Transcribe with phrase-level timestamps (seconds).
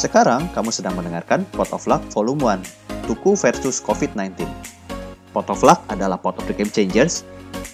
[0.00, 4.48] Sekarang kamu sedang mendengarkan Pot of Luck Volume 1, Tuku versus COVID-19.
[5.36, 7.20] Pot of Luck adalah pot of the game changers,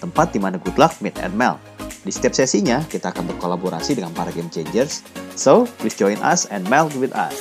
[0.02, 1.62] tempat di mana good luck meet and melt.
[2.02, 5.06] Di setiap sesinya, kita akan berkolaborasi dengan para game changers.
[5.38, 7.38] So, please join us and melt with us.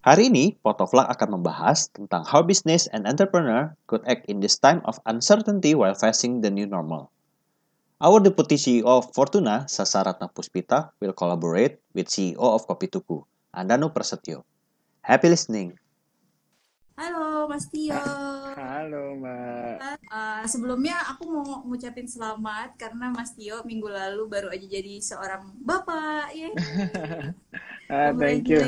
[0.00, 4.40] Hari ini, Pot of Luck akan membahas tentang how business and entrepreneur could act in
[4.40, 7.12] this time of uncertainty while facing the new normal.
[8.00, 13.20] Our Deputy CEO of Fortuna, Sasaratna Puspita, will collaborate with CEO of Kopi Tuku,
[13.52, 14.40] Andano Prasetyo.
[15.04, 15.76] Happy listening!
[16.96, 18.00] Halo Mas Tio.
[18.56, 20.00] Halo Mbak.
[20.08, 25.60] Uh, sebelumnya aku mau ngucapin selamat karena Mas Tio minggu lalu baru aja jadi seorang
[25.60, 26.48] bapak ya.
[27.90, 28.62] Ah, thank you.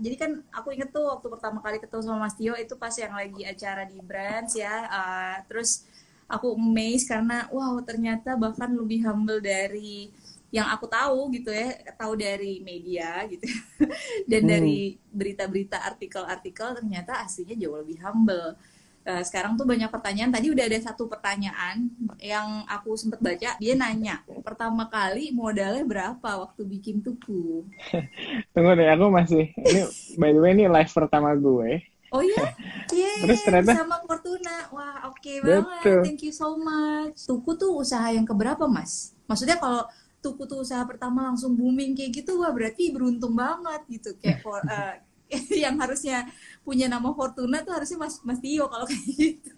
[0.00, 3.14] Jadi kan aku inget tuh waktu pertama kali ketemu sama Mas Tio itu pas yang
[3.14, 4.88] lagi acara di Brands ya.
[4.88, 5.84] Uh, terus
[6.26, 10.08] aku amazed karena wow ternyata bahkan lebih humble dari
[10.52, 13.44] yang aku tahu gitu ya tahu dari media gitu
[14.30, 14.48] dan Hmm.
[14.48, 18.56] dari berita-berita artikel-artikel ternyata aslinya jauh lebih humble
[19.02, 20.30] Uh, sekarang tuh banyak pertanyaan.
[20.30, 21.90] Tadi udah ada satu pertanyaan
[22.22, 23.58] yang aku sempat baca.
[23.58, 27.66] Dia nanya pertama kali modalnya berapa waktu bikin tuku?
[28.54, 29.82] Tunggu deh, aku masih ini
[30.14, 31.82] by the way ini live pertama gue.
[32.12, 32.44] oh iya?
[32.94, 34.56] Yeay, Terus ternyata- sama Fortuna.
[34.70, 35.66] Wah oke Betul.
[35.66, 36.02] banget.
[36.06, 37.26] Thank you so much.
[37.26, 39.18] Tuku tuh usaha yang keberapa mas?
[39.26, 39.82] Maksudnya kalau
[40.22, 44.14] tuku tuh usaha pertama langsung booming kayak gitu wah berarti beruntung banget gitu.
[44.22, 44.94] Kayak for, uh,
[45.64, 46.28] yang harusnya
[46.62, 49.54] punya nama Fortuna tuh harusnya Mas Mas Tio kalau kayak gitu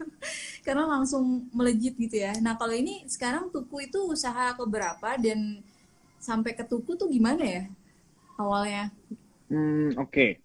[0.64, 5.61] karena langsung melejit gitu ya nah kalau ini sekarang tuku itu usaha keberapa dan
[6.16, 7.62] sampai ke tuku tuh gimana ya
[8.41, 8.88] awalnya
[9.44, 10.41] Hmm, oke.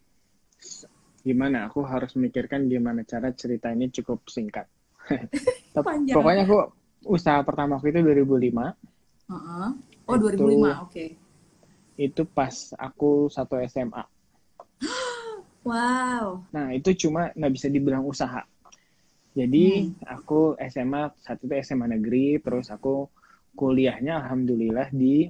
[1.23, 1.71] Gimana?
[1.71, 4.67] Aku harus memikirkan gimana cara cerita ini cukup singkat.
[5.73, 6.16] Panjang.
[6.19, 6.57] Pokoknya aku
[7.07, 8.75] usaha pertama aku itu 2005.
[9.31, 9.67] Heeh.
[10.09, 11.05] oh Itu- 2005 oke
[12.00, 14.03] Itu pas aku satu SMA.
[15.69, 18.41] Wow Nah, itu cuma nggak bisa dibilang usaha.
[19.38, 20.18] Jadi, Hmm.
[20.18, 23.06] aku SMA, saat itu SMA negeri, terus aku
[23.53, 25.29] kuliahnya alhamdulillah di,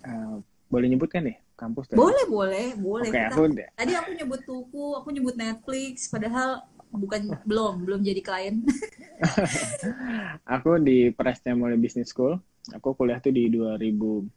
[0.00, 0.36] eh,
[0.72, 2.00] boleh nyebutkan deh, kampus tadi?
[2.00, 3.12] Boleh, boleh, boleh.
[3.12, 3.42] Oke, Kita- aku.
[3.76, 8.64] Tadi aku nyebut tuku, aku nyebut Netflix, padahal bukan belum, belum jadi klien.
[10.56, 12.38] Aku di Presnya Mulai Business School.
[12.72, 14.30] Aku kuliah tuh di 2007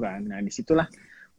[0.00, 0.20] kan.
[0.24, 0.86] Nah, di situlah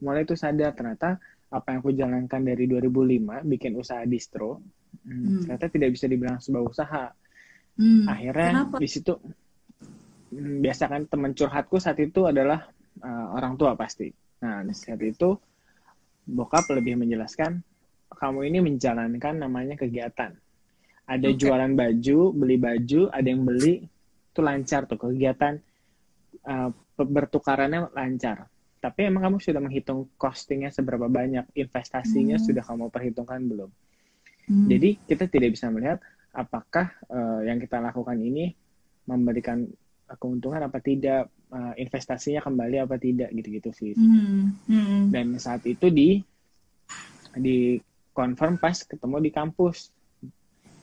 [0.02, 1.18] mulai tuh sadar ternyata
[1.52, 4.58] apa yang aku jalankan dari 2005 bikin usaha distro,
[5.04, 5.40] hmm, Hmm.
[5.44, 7.04] ternyata tidak bisa dibilang sebuah usaha.
[7.76, 8.76] Hmm, Akhirnya Kenapa?
[8.80, 9.12] di situ
[10.32, 12.68] hmm, biasa kan teman curhatku saat itu adalah
[13.00, 14.08] uh, orang tua pasti.
[14.42, 15.36] Nah, di saat itu
[16.26, 17.60] bokap lebih menjelaskan
[18.12, 20.32] kamu ini menjalankan namanya kegiatan.
[21.08, 21.38] Ada Oke.
[21.40, 23.82] jualan baju, beli baju, ada yang beli,
[24.32, 25.58] itu lancar tuh kegiatan
[26.46, 28.51] uh, bertukarannya lancar.
[28.82, 32.44] Tapi emang kamu sudah menghitung costingnya seberapa banyak, investasinya Hmm.
[32.50, 33.70] sudah kamu perhitungkan belum?
[34.50, 34.66] Hmm.
[34.66, 36.02] Jadi kita tidak bisa melihat
[36.34, 38.50] apakah eh, yang kita lakukan ini
[39.06, 39.62] memberikan
[40.18, 43.92] keuntungan apa tidak, eh, investasinya kembali apa tidak gitu-gitu sih.
[43.94, 45.14] Hmm, hmm.
[45.14, 46.18] Dan saat itu di
[47.38, 47.78] di
[48.10, 49.94] confirm pas ketemu di kampus.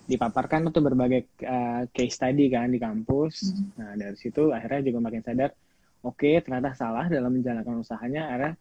[0.10, 3.52] Dipaparkan tuh berbagai eh, case study kan di kampus.
[3.54, 3.76] Hmm.
[3.76, 5.52] Nah, dari situ akhirnya juga makin sadar,
[6.02, 8.54] oke ternyata salah dalam menjalankan usahanya, akhirnya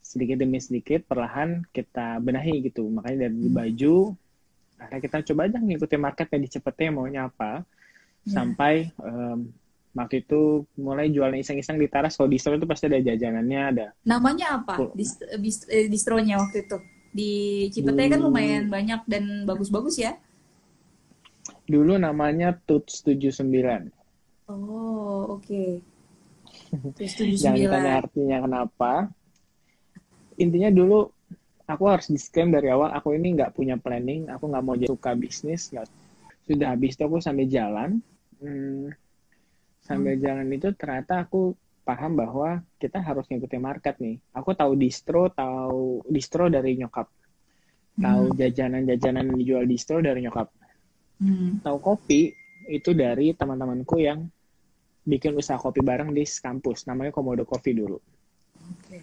[0.00, 2.86] sedikit demi sedikit perlahan kita benahi gitu.
[2.86, 3.54] Makanya dari Hmm.
[3.54, 3.96] baju,
[4.78, 7.66] akhirnya kita coba aja ngikutin market yang cepetnya maunya apa.
[8.22, 8.30] Ya.
[8.38, 9.50] Sampai em,
[9.96, 12.14] waktu itu mulai jualan iseng-iseng di taras.
[12.14, 13.86] Kalau di store itu pasti ada jajanannya, ada.
[14.04, 14.92] Namanya apa?
[14.94, 16.78] Dist bist- eh, distronya waktu itu
[17.16, 17.32] di
[17.72, 20.20] Cipete kan lumayan banyak dan bagus-bagus ya.
[21.66, 23.90] Dulu namanya Tuts 79.
[24.46, 25.80] Oh, oke.
[25.82, 25.95] Tujuh
[27.36, 28.92] Jangan ditanya artinya kenapa.
[30.36, 31.08] Intinya dulu
[31.66, 35.12] aku harus disclaim dari awal aku ini nggak punya planning, aku nggak mau jadi suka
[35.18, 35.72] bisnis.
[35.74, 35.86] nggak.
[36.46, 37.98] Sudah habis itu aku sambil jalan,
[38.38, 38.94] hmm,
[39.82, 44.18] sambil jalan itu ternyata aku paham bahwa kita harus ngikutin market nih.
[44.34, 47.10] Aku tahu distro, tahu distro dari nyokap,
[47.98, 48.36] tahu Hmm.
[48.38, 50.50] jajanan-jajanan yang dijual distro dari nyokap,
[51.18, 51.62] Hmm.
[51.62, 52.30] tahu kopi
[52.70, 54.26] itu dari teman-temanku yang
[55.06, 58.02] bikin usaha kopi bareng di kampus, namanya Komodo Coffee dulu.
[58.58, 58.98] Oke.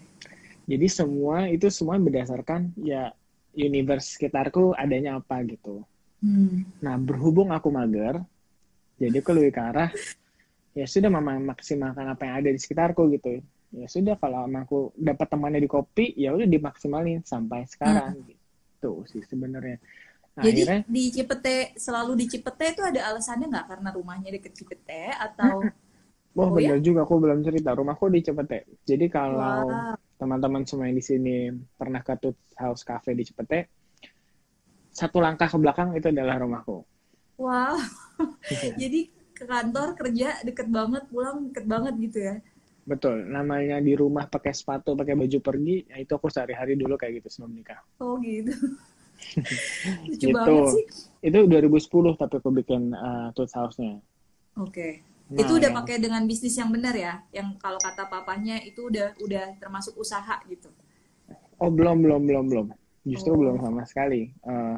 [0.68, 3.12] Jadi semua itu semua berdasarkan ya
[3.56, 5.80] universe sekitarku adanya apa gitu.
[6.20, 6.68] Hmm.
[6.84, 8.20] Nah berhubung aku mager,
[9.00, 9.90] jadi aku lebih ke arah
[10.74, 13.40] ya sudah memaksimalkan apa yang ada di sekitarku gitu.
[13.74, 19.24] Ya sudah kalau aku dapat temannya di kopi, ya udah dimaksimalin sampai sekarang gitu sih
[19.26, 19.82] sebenarnya.
[20.34, 24.52] Nah, Jadi akhirnya di Cipete selalu di Cipete itu ada alasannya nggak karena rumahnya deket
[24.58, 25.62] Cipete atau
[26.34, 26.74] Wah Oh, ya?
[26.74, 28.66] bener juga aku belum cerita rumahku di Cipete.
[28.82, 29.70] Jadi kalau
[30.18, 31.36] teman-teman semua yang di sini
[31.78, 33.70] pernah ke Tooth House Cafe di Cipete,
[34.90, 36.82] satu langkah ke belakang itu adalah rumahku.
[37.38, 37.78] Wow.
[38.82, 42.34] Jadi ke kantor kerja deket banget, pulang deket banget gitu ya.
[42.84, 47.22] Betul, namanya di rumah pakai sepatu, pakai baju pergi, ya itu aku sehari-hari dulu kayak
[47.22, 47.80] gitu sebelum nikah.
[48.02, 48.52] Oh gitu.
[50.10, 50.28] Lucu Gitu.
[50.30, 50.84] banget sih.
[51.24, 53.98] Itu 2010 tapi aku bikin uh, Tooth House-nya.
[54.60, 55.00] Oke.
[55.24, 58.92] Nah, itu udah yang- pakai dengan bisnis yang benar ya, yang kalau kata papanya itu
[58.92, 60.68] udah udah termasuk usaha gitu.
[61.56, 62.66] Oh belum, belum, belum, belum.
[63.04, 63.38] Justru Oh.
[63.40, 64.32] belum sama sekali.
[64.44, 64.76] Uh,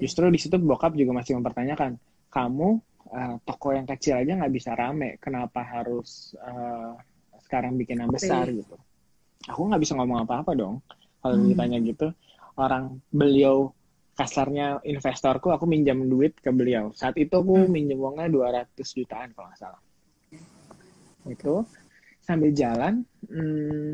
[0.00, 2.00] justru di situ bokap juga masih mempertanyakan,
[2.32, 2.80] kamu
[3.12, 6.96] uh, toko yang kecil aja nggak bisa rame, kenapa harus uh,
[7.44, 8.64] sekarang bikin yang besar Oke.
[8.64, 8.76] gitu?
[9.52, 10.80] Aku nggak bisa ngomong apa-apa dong
[11.20, 11.48] kalau Hmm.
[11.52, 12.08] ditanya gitu.
[12.56, 13.76] Orang beliau
[14.18, 16.92] kasarnya investorku, aku minjam duit ke beliau.
[16.92, 17.72] Saat itu aku Hmm.
[17.72, 19.80] minjem uangnya 200 jutaan kalau nggak salah.
[21.26, 21.64] Itu
[22.22, 23.90] sambil jalan, hmm,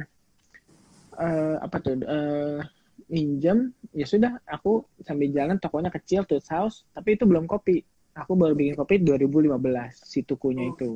[1.19, 1.94] eh, apa tuh?
[2.03, 2.61] eh,
[3.09, 3.59] minjem,
[3.94, 4.32] ya sudah.
[4.44, 7.81] Aku sambil jalan tokonya kecil, Tooth House, tapi itu belum kopi.
[8.19, 10.73] Aku baru bikin kopi 2015 si tukunya Oh.
[10.75, 10.91] itu.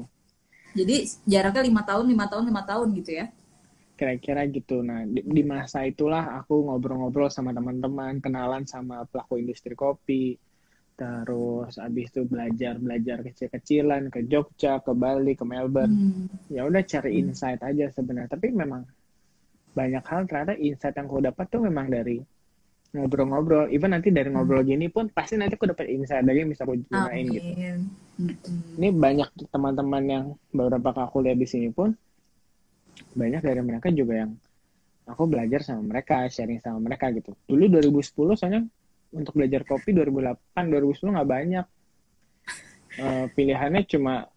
[0.73, 0.97] Jadi
[1.29, 3.27] jaraknya lima tahun, lima tahun, lima tahun gitu ya.
[4.03, 4.83] Kira-kira gitu.
[4.83, 10.35] Nah, di, di masa itulah aku ngobrol-ngobrol sama teman-teman, kenalan sama pelaku industri kopi.
[10.99, 15.95] Terus abis itu belajar-belajar kecil-kecilan ke Jogja, ke Bali, ke Melbourne.
[15.95, 16.27] Hmm.
[16.51, 17.31] Ya udah cari Hmm.
[17.31, 18.35] insight aja sebenarnya.
[18.35, 18.83] Tapi memang
[19.73, 22.19] banyak hal ternyata insight yang aku dapat tuh memang dari
[22.93, 23.71] ngobrol-ngobrol.
[23.71, 24.43] Even nanti dari Hmm.
[24.43, 27.51] ngobrol gini pun pasti nanti aku dapat insight lagi yang bisa aku gunain gitu.
[27.55, 27.79] Amin.
[28.21, 28.77] Mm-mm.
[28.77, 31.97] Ini banyak teman-teman yang beberapa kali aku lihat di sini pun
[33.13, 34.33] banyak dari mereka juga yang
[35.05, 37.35] aku belajar sama mereka, sharing sama mereka gitu.
[37.51, 38.63] Dulu 2010 soalnya
[39.13, 41.67] untuk belajar kopi 2008, 2010 nggak banyak.
[42.93, 44.29] Eh, pilihannya cuma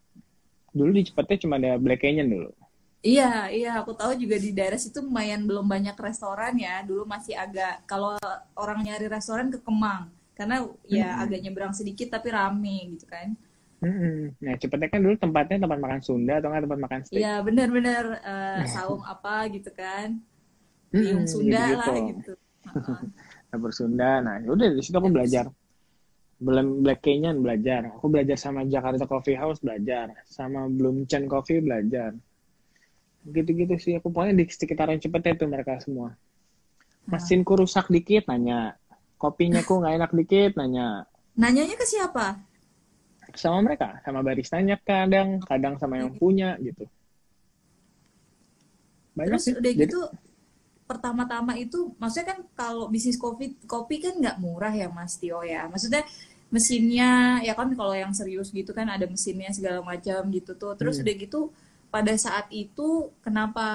[0.72, 2.52] dulu di Cepetnya cuma ada Black Canyon dulu.
[3.06, 6.82] Iya, iya, aku tahu juga di daerah situ lumayan belum banyak restoran ya.
[6.82, 8.18] Dulu masih agak kalau
[8.58, 11.24] orang nyari restoran ke Kemang karena ya Hmm.
[11.24, 13.38] agak nyebrang sedikit tapi rame gitu kan.
[13.84, 14.34] Mm-mm.
[14.40, 17.20] Nah, Cepetnya kan dulu tempatnya tempat makan Sunda atau nggak tempat makan steak.
[17.22, 20.20] Iya, benar-benar eh, saung apa gitu kan.
[20.96, 22.34] Biung Mm-mm, Sunda lah gitu-gitu.
[22.34, 22.34] gitu.
[22.72, 23.00] Heeh.
[23.52, 24.12] dapur Sunda.
[24.24, 25.46] Nah, udah di situ aku belajar.
[26.36, 27.82] Belum Black Canyon belajar.
[27.96, 32.12] Aku belajar sama Jakarta Coffee House belajar, sama Bloom Chen Coffee belajar.
[33.26, 33.94] Gitu-gitu sih.
[34.00, 36.14] Aku pokoknya di sekitaran Cepete itu mereka semua.
[37.08, 38.76] Mesinku rusak dikit nanya.
[39.16, 41.08] Kopinya ku nggak enak dikit nanya.
[41.40, 42.45] Nanyanya ke siapa?
[43.36, 46.88] Sama mereka, sama baristanya kadang, kadang sama yang punya gitu.
[49.16, 49.54] Banyak Terus sih.
[49.56, 50.02] udah Jadi- gitu
[50.86, 55.66] pertama-tama itu maksudnya kan kalau bisnis kopi kopi kan nggak murah ya Mas Tio ya.
[55.68, 56.04] Maksudnya
[56.54, 60.78] mesinnya ya kan kalau yang serius gitu kan ada mesinnya segala macam gitu tuh.
[60.78, 61.04] Terus Hmm.
[61.08, 61.40] udah gitu
[61.90, 63.66] pada saat itu kenapa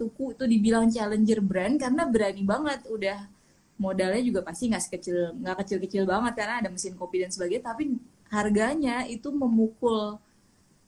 [0.00, 3.28] Tuku itu dibilang challenger brand karena berani banget udah
[3.76, 7.92] modalnya juga pasti nggak sekecil nggak kecil-kecil banget karena ada mesin kopi dan sebagainya tapi
[8.34, 10.18] harganya itu memukul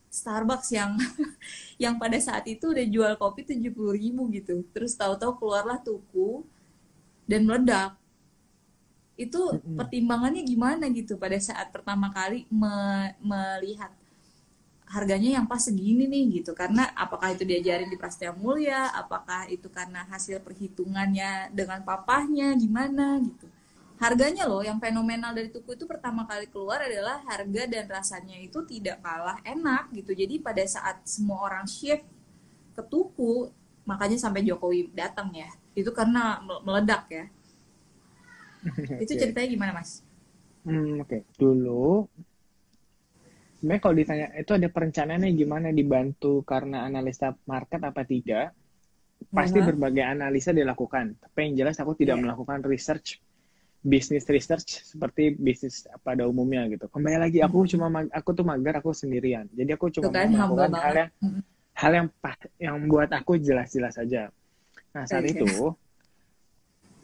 [0.09, 0.97] Starbucks yang
[1.83, 4.65] yang pada saat itu udah jual kopi tujuh puluh ribu gitu.
[4.73, 6.43] Terus tahu-tahu keluarlah tuku
[7.29, 7.91] dan meledak.
[9.19, 9.41] Itu
[9.77, 13.91] pertimbangannya gimana gitu pada saat pertama kali me- melihat
[14.95, 16.51] harganya yang pas segini nih gitu.
[16.61, 18.81] Karena apakah itu diajarin di Prasetya Mulia?
[19.01, 22.47] Apakah itu karena hasil perhitungannya dengan papahnya?
[22.63, 23.47] Gimana gitu
[24.03, 28.59] harganya loh yang fenomenal dari tuku itu pertama kali keluar adalah harga dan rasanya itu
[28.71, 32.05] tidak kalah enak gitu jadi pada saat semua orang shift
[32.77, 33.51] ke tuku
[33.89, 37.25] makanya sampai Jokowi datang ya itu karena me- meledak ya
[39.01, 40.03] itu ceritanya gimana mas?
[40.65, 41.17] Hmm, oke.
[41.39, 42.07] Dulu,
[43.57, 48.45] sebenarnya kalau ditanya itu ada perencanaannya gimana dibantu karena analisa market apa tidak,
[49.37, 51.05] pasti berbagai analisa dilakukan.
[51.23, 52.23] Tapi yang jelas aku tidak Iya.
[52.23, 53.19] melakukan research,
[53.79, 56.91] bisnis research seperti bisnis pada umumnya gitu.
[56.91, 59.47] Kembali lagi aku cuma mag- aku tuh magar aku sendirian.
[59.55, 61.09] Jadi aku cuma kan, melakukan hal yang
[61.79, 64.27] hal yang pa- yang buat aku jelas-jelas saja.
[64.91, 65.39] Nah saat Oke.
[65.39, 65.47] itu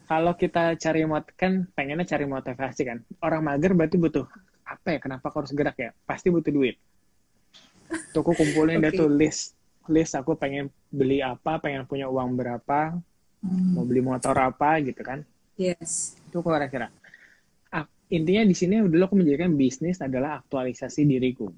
[0.06, 2.98] kalau kita cari mot kan pengennya cari motivasi kan.
[3.24, 4.28] Orang mager berarti butuh
[4.68, 5.00] apa ya?
[5.00, 5.90] Kenapa aku harus gerak ya?
[6.04, 6.76] Pasti butuh duit.
[8.12, 9.00] Tuh aku kumpulin deh Oke.
[9.00, 9.56] tuh list
[9.88, 13.00] list aku pengen beli apa, pengen punya uang berapa,
[13.46, 15.22] Hmm, mau beli motor apa gitu kan.
[15.56, 16.20] Yes.
[16.28, 16.92] Itu kira-kira.
[17.72, 21.50] Ah, Intinya di sini dulu aku menjadikan bisnis adalah aktualisasi diriku.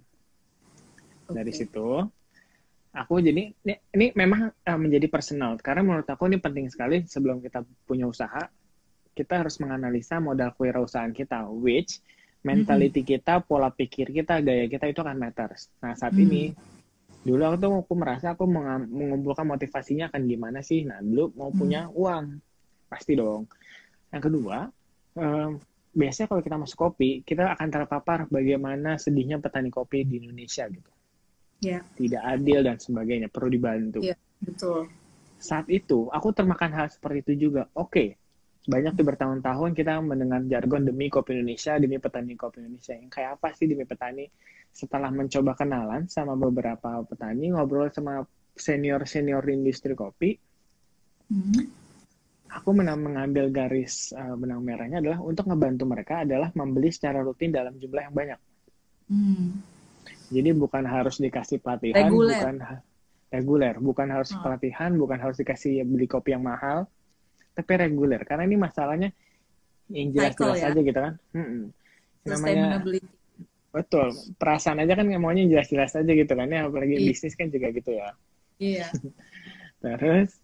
[1.28, 1.60] Dari Oke.
[1.60, 1.88] situ
[2.98, 7.44] aku jadi ini, ini memang uh, menjadi personal karena menurut aku ini penting sekali sebelum
[7.44, 8.42] kita punya usaha
[9.14, 12.02] kita harus menganalisa modal kewirausahaan kita, which
[12.46, 15.74] mentality kita, pola pikir kita, gaya kita itu akan matters.
[15.82, 16.26] Nah saat Hmm.
[16.26, 16.42] ini
[17.26, 20.86] dulu aku tuh aku merasa aku mengumpulkan motivasinya akan gimana sih.
[20.86, 21.60] Nah dulu mau Hmm.
[21.60, 22.40] punya uang
[22.88, 23.50] pasti dong.
[24.14, 24.58] Yang kedua,
[25.18, 25.60] em,
[25.92, 30.92] biasanya kalau kita masuk kopi, kita akan terpapar bagaimana sedihnya petani kopi di Indonesia gitu.
[31.58, 34.06] Ya, Tidak adil dan sebagainya, perlu dibantu.
[34.06, 34.14] Iya.
[34.38, 34.86] betul.
[35.42, 37.66] Saat itu, aku termakan hal seperti itu juga.
[37.74, 38.14] Oke,
[38.70, 42.94] banyak tuh bertahun-tahun kita mendengar jargon demi kopi Indonesia, demi petani kopi Indonesia.
[42.94, 44.30] Yang kayak apa sih demi petani?
[44.70, 48.22] Setelah mencoba kenalan sama beberapa petani, ngobrol sama
[48.54, 50.38] senior-senior industri kopi,
[51.28, 51.68] Hmm.
[52.68, 57.56] Aku menang mengambil garis uh, benang merahnya adalah untuk ngebantu mereka adalah membeli secara rutin
[57.56, 58.40] dalam jumlah yang banyak.
[59.08, 59.64] Hmm.
[60.28, 62.36] Jadi bukan harus dikasih pelatihan, Reguler.
[62.36, 62.56] bukan
[63.32, 64.44] reguler, bukan harus Hmm.
[64.44, 66.92] pelatihan, bukan harus dikasih beli kopi yang mahal,
[67.56, 68.20] tapi reguler.
[68.28, 69.16] Karena ini masalahnya
[69.88, 70.68] yang jelas-jelas ya.
[70.68, 71.14] aja gitu kan.
[71.32, 71.72] Mm-mm.
[72.28, 73.08] Namanya Sustainability.
[73.72, 77.08] betul, perasaan aja kan maunya jelas-jelas aja gitu kan ya, apalagi Iya.
[77.16, 78.12] bisnis kan juga gitu ya.
[78.60, 78.92] Iya.
[79.80, 80.36] Terus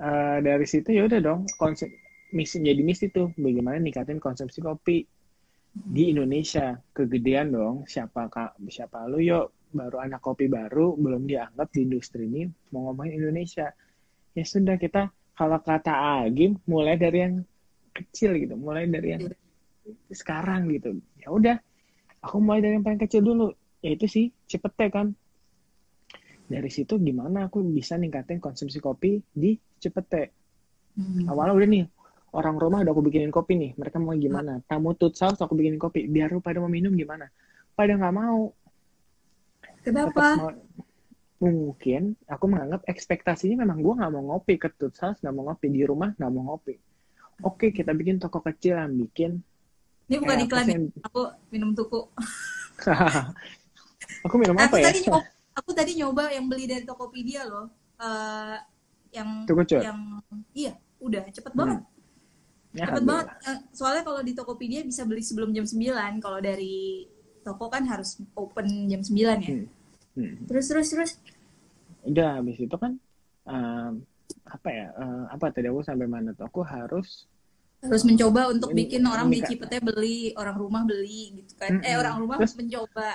[0.00, 1.88] eh, dari situ ya udah dong konsep
[2.34, 5.06] misi jadi misi tuh bagaimana ningkatin konsumsi kopi
[5.76, 6.80] di Indonesia.
[6.96, 12.24] Kegedean dong siapa kak siapa lu yuk baru anak kopi baru belum dianggap di industri
[12.24, 13.68] ini mau ngomongin Indonesia.
[14.32, 17.34] Ya sudah kita kalau kata Agim mulai dari yang
[17.92, 19.22] kecil gitu mulai dari yang
[20.08, 20.96] sekarang gitu.
[21.20, 21.56] Ya udah
[22.24, 23.52] aku mulai dari yang paling kecil dulu.
[23.84, 25.12] Ya itu sih cepet kan.
[26.46, 30.32] Dari situ gimana aku bisa ningkatin konsumsi kopi di Cepete.
[30.96, 31.28] Hmm.
[31.28, 31.84] Awalnya udah nih,
[32.32, 33.70] orang rumah udah aku bikinin kopi nih.
[33.76, 34.60] Mereka mau gimana?
[34.68, 36.08] Tamu tooth house aku bikinin kopi.
[36.08, 37.28] Biar lu pada mau minum gimana?
[37.76, 38.52] Pada nggak mau.
[39.84, 40.26] Kenapa?
[40.36, 40.50] mau.
[41.36, 45.68] Mungkin aku menganggap ekspektasinya memang gue nggak mau ngopi ke tooth house, nggak mau ngopi
[45.68, 46.80] di rumah, nggak mau ngopi.
[47.44, 49.44] Oke, kita bikin toko kecil yang bikin.
[50.08, 50.78] Ini bukan apa iklan ya.
[51.12, 51.20] Aku
[51.52, 52.08] minum tuku.
[54.24, 54.84] aku minum aku apa ya?
[54.88, 55.20] tadi nyoba,
[55.52, 57.68] aku tadi nyoba yang beli dari Tokopedia loh.
[58.00, 58.56] Eh,
[59.16, 59.30] yang
[59.80, 59.98] yang
[60.52, 61.60] iya, udah cepet Hmm.
[61.60, 61.80] banget.
[62.76, 63.26] Ya, Cepet banget.
[63.32, 63.56] alhamdulillah.
[63.56, 67.08] Eh, Soalnya kalau di Tokopedia bisa beli sebelum jam 9, kalau dari
[67.40, 69.48] toko kan harus open jam 9 ya.
[69.48, 69.66] Hmm.
[70.12, 70.34] Hmm.
[70.44, 71.12] Terus terus terus.
[72.02, 73.00] Udah habis itu kan
[73.44, 74.04] em,
[74.44, 74.86] apa ya?
[74.92, 76.44] eh, apa tadi aku sampai mana tuh?
[76.44, 77.24] Aku harus
[77.76, 81.76] Harus mencoba untuk Ini- bikin orang di Cipete beli, orang rumah beli gitu kan.
[81.80, 82.00] Eh Mm-mm.
[82.00, 83.10] orang rumah Terus- mencoba.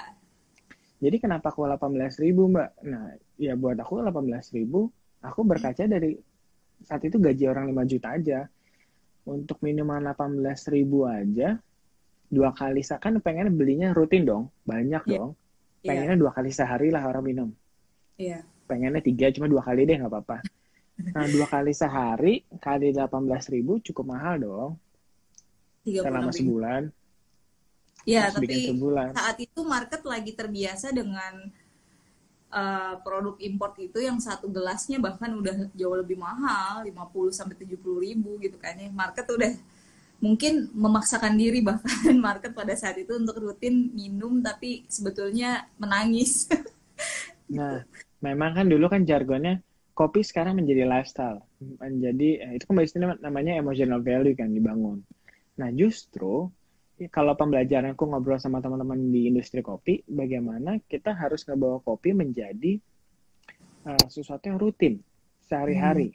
[1.01, 2.69] Jadi kenapa aku 18.000 ribu mbak?
[2.85, 6.17] Nah ya buat aku 18.000 ribu, aku berkaca dari
[6.81, 8.39] saat itu gaji orang 5 juta aja.
[9.21, 11.61] Untuk minuman 18.000 ribu aja,
[12.25, 15.13] dua kali kan pengen belinya rutin dong, banyak Iya.
[15.13, 15.31] dong.
[15.81, 17.49] Iya, Pengennya dua kali sehari lah orang minum.
[18.17, 18.41] iya.
[18.65, 20.37] Pengennya tiga, cuma dua kali deh nggak apa-apa.
[21.17, 24.71] Nah dua kali sehari kali 18.000 ribu cukup mahal dong,
[25.81, 26.81] 36 selama sebulan.
[28.05, 29.09] Iya, Harus bikin tapi sebulan.
[29.13, 31.49] saat itu market lagi terbiasa dengan
[32.51, 37.79] uh, produk import itu yang satu gelasnya bahkan udah jauh lebih mahal 50 sampai 70
[37.79, 38.77] ribu gitu kan.
[38.91, 39.51] Market udah
[40.21, 46.45] mungkin memaksakan diri bahkan market pada saat itu untuk rutin minum tapi sebetulnya menangis.
[47.51, 47.83] Nah,
[48.23, 49.59] memang kan dulu kan jargonnya
[49.91, 52.79] kopi sekarang menjadi lifestyle, menjadi eh, itu kan
[53.19, 55.03] namanya emotional value kan dibangun.
[55.59, 56.47] Nah, justru
[57.09, 62.77] kalau pembelajaranku ngobrol sama teman-teman di industri kopi, bagaimana kita harus ngebawa kopi menjadi
[63.81, 65.01] eh, sesuatu yang rutin
[65.41, 66.13] sehari-hari.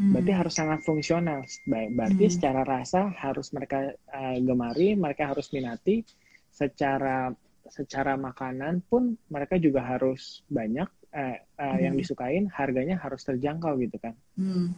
[0.00, 0.16] Hmm.
[0.16, 1.44] Berarti harus sangat fungsional.
[1.68, 2.32] Berarti Hmm.
[2.32, 6.00] secara rasa harus mereka eh, gemari, mereka harus minati.
[6.48, 7.28] Secara
[7.68, 11.40] secara makanan pun mereka juga harus banyak eh,
[11.80, 12.00] yang Hmm.
[12.00, 14.12] disukain, harganya harus terjangkau gitu kan.
[14.36, 14.76] Hmm.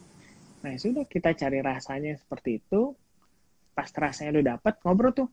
[0.62, 2.94] Nah, ya sudah kita cari rasanya seperti itu.
[3.78, 5.28] Pas rasanya udah dapat, ngobrol tuh.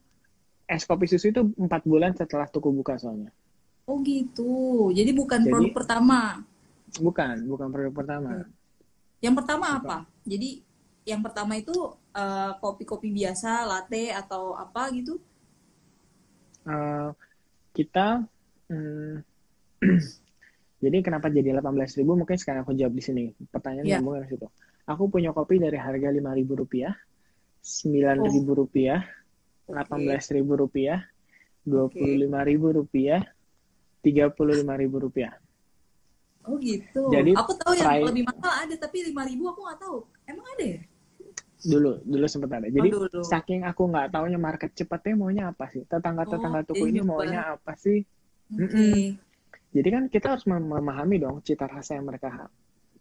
[0.64, 3.34] Es kopi susu itu empat bulan setelah tuku buka soalnya.
[3.86, 4.50] oh gitu
[4.92, 6.42] jadi bukan Jadi- produk pertama
[6.98, 8.30] Bukan, bukan produk pertama.
[9.20, 9.78] yang pertama Apa?
[9.78, 10.58] apa jadi
[11.04, 11.70] yang pertama itu
[12.12, 15.22] uh, kopi-kopi biasa latte atau apa gitu
[16.66, 17.10] Eh,
[17.74, 18.25] kita
[18.66, 19.22] hmm,
[20.84, 24.02] jadi kenapa jadi 18.000 mungkin sekarang aku jawab di sini pertanyaan Iya.
[24.02, 24.50] nyambung dari situ
[24.84, 26.25] aku punya kopi dari harga 5.000
[26.58, 26.94] rupiah
[27.65, 29.01] 9.000 rupiah
[29.65, 31.01] 18.000 rupiah
[31.65, 33.22] 25.000 rupiah
[34.05, 35.34] 35.000 rupiah
[36.45, 37.10] Oh gitu.
[37.10, 39.17] Jadi, aku tahu yang fry- lebih mahal ada tapi 5000
[39.50, 39.98] aku nggak tahu.
[40.29, 40.79] Emang ada ya?
[41.65, 43.25] dulu dulu sempat ada jadi Oh, dulu.
[43.25, 47.00] saking aku nggak taunya market cepatnya maunya apa sih tetangga tetangga Oh, tuku jadi ini
[47.01, 47.10] nyoba.
[47.10, 48.05] maunya apa sih
[48.53, 48.62] Oke.
[48.62, 49.17] Mm-mm.
[49.74, 52.45] Jadi kan kita harus mem- memahami dong cita rasa yang mereka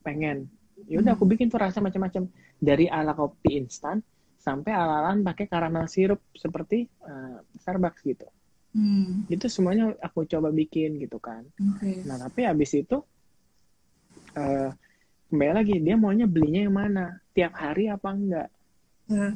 [0.00, 0.49] pengen.
[0.88, 1.21] Ya udah Hmm.
[1.21, 2.25] aku bikin tuh rasa macam-macam
[2.56, 4.00] dari ala kopi instan
[4.45, 8.29] sampai ala-alaan pakai karamel sirup seperti uh, Starbucks gitu.
[8.77, 9.25] Hmm.
[9.33, 11.49] Itu semuanya aku coba bikin gitu kan.
[11.57, 12.05] Oke.
[12.05, 13.01] Nah tapi habis itu
[14.37, 14.71] uh,
[15.33, 17.17] kembali lagi dia maunya belinya yang mana?
[17.33, 18.49] Tiap hari apa enggak?
[19.09, 19.33] Eh,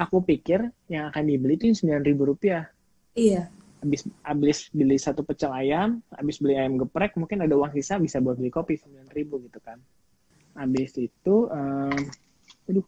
[0.00, 2.66] Aku pikir yang akan dibeli itu sembilan ribu rupiah.
[3.14, 3.46] iya.
[3.80, 8.20] Habis habis beli satu pecel ayam, habis beli ayam geprek, mungkin ada uang sisa bisa
[8.20, 9.80] buat beli kopi sembilan ribu gitu kan.
[10.52, 11.96] Habis itu, um,
[12.68, 12.84] aduh,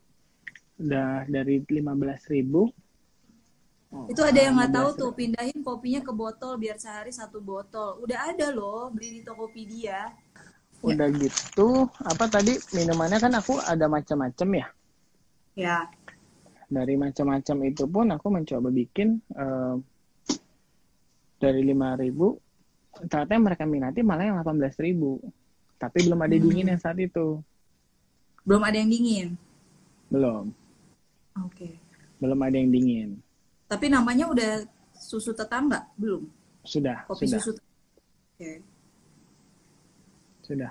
[0.83, 2.69] udah dari lima belas ribu.
[3.93, 5.01] Oh, Itu ada yang nggak tahu 15.000.
[5.05, 8.01] tuh pindahin kopinya ke botol biar sehari satu botol.
[8.01, 10.09] Udah ada loh beli di Tokopedia.
[10.81, 14.67] Udah gitu, apa tadi minumannya kan aku ada macam-macam ya.
[15.55, 15.79] Ya.
[16.67, 19.75] Dari macam-macam itu pun aku mencoba bikin eh,
[21.37, 25.21] dari 5000 ternyata yang mereka minati malah yang 18.000
[25.77, 26.45] tapi belum ada Hmm.
[26.45, 27.41] dingin yang saat itu
[28.43, 29.29] Belum ada yang dingin.
[30.09, 30.53] belum
[31.41, 31.81] Oke.
[32.21, 33.11] belum ada yang dingin
[33.67, 34.53] Tapi namanya udah
[34.93, 36.29] susu tetangga belum?
[36.63, 37.61] sudah Kopi sudah susu.
[38.37, 38.53] Oke.
[40.45, 40.71] sudah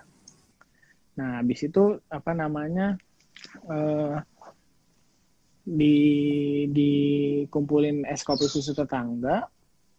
[1.12, 2.96] nah habis itu apa namanya
[3.68, 4.15] eh
[5.62, 5.98] di
[6.72, 9.46] dikumpulin es kopi susu tetangga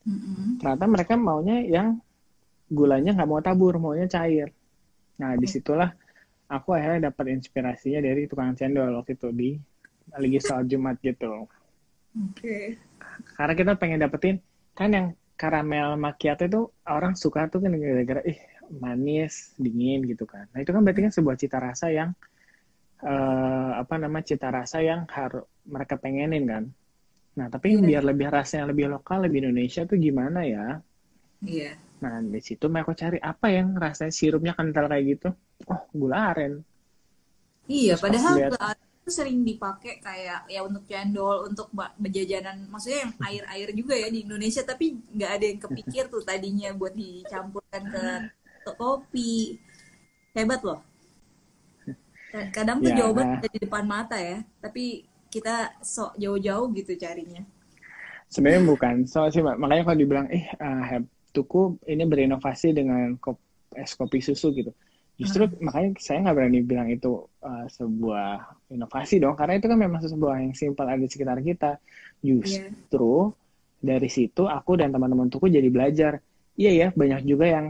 [0.03, 0.59] Mm-mm.
[0.59, 2.03] ternyata mereka maunya yang
[2.67, 4.51] gulanya nggak mau tabur maunya cair
[5.21, 5.95] nah di situlah
[6.51, 9.51] aku akhirnya dapat inspirasinya dari tukang cendol waktu itu di
[10.11, 11.47] lagi soal Jumat gitu
[12.13, 12.77] Oke.
[13.37, 14.37] karena kita pengen dapetin
[14.73, 15.07] kan yang
[15.37, 18.39] karamel macchiato itu orang suka tuh kan gara-gara ih
[18.73, 22.11] manis dingin gitu kan nah itu kan berarti kan sebuah cita rasa yang
[23.03, 26.65] eh, apa nama cita rasa yang harus mereka pengenin kan
[27.33, 27.81] nah tapi Iya.
[27.81, 30.79] biar lebih rasanya lebih lokal lebih Indonesia tuh gimana ya
[31.43, 31.75] Iya.
[31.99, 35.29] Nah, di situ aku cari apa yang rasanya sirupnya kental kayak gitu.
[35.67, 36.63] Oh, gula aren.
[37.67, 41.95] Iya, Terus padahal lihat- gula aren itu sering dipakai kayak ya untuk cendol, untuk ba-
[42.01, 46.73] jajanan, maksudnya yang air-air juga ya di Indonesia, tapi nggak ada yang kepikir tuh tadinya
[46.73, 48.05] buat dicampurkan ke
[48.65, 49.35] ke kopi.
[50.33, 50.81] Hebat loh.
[52.57, 53.37] Kadang tuh Ya, jawaban nah.
[53.37, 57.45] ada di depan mata ya, tapi kita sok jauh-jauh gitu carinya.
[58.33, 58.95] Sebenarnya bukan.
[59.05, 61.05] So, sih, makanya kalau dibilang, eh, uh,
[61.37, 63.37] tuku ini berinovasi dengan kop,
[63.77, 64.73] es kopi susu gitu.
[65.23, 70.03] Justru makanya saya nggak berani bilang itu uh, sebuah inovasi dong, karena itu kan memang
[70.03, 71.79] sebuah yang simpel ada di sekitar kita.
[72.19, 73.31] Justru
[73.83, 76.19] dari situ aku dan teman-teman tuku jadi belajar.
[76.59, 77.67] Iya ya, banyak juga yang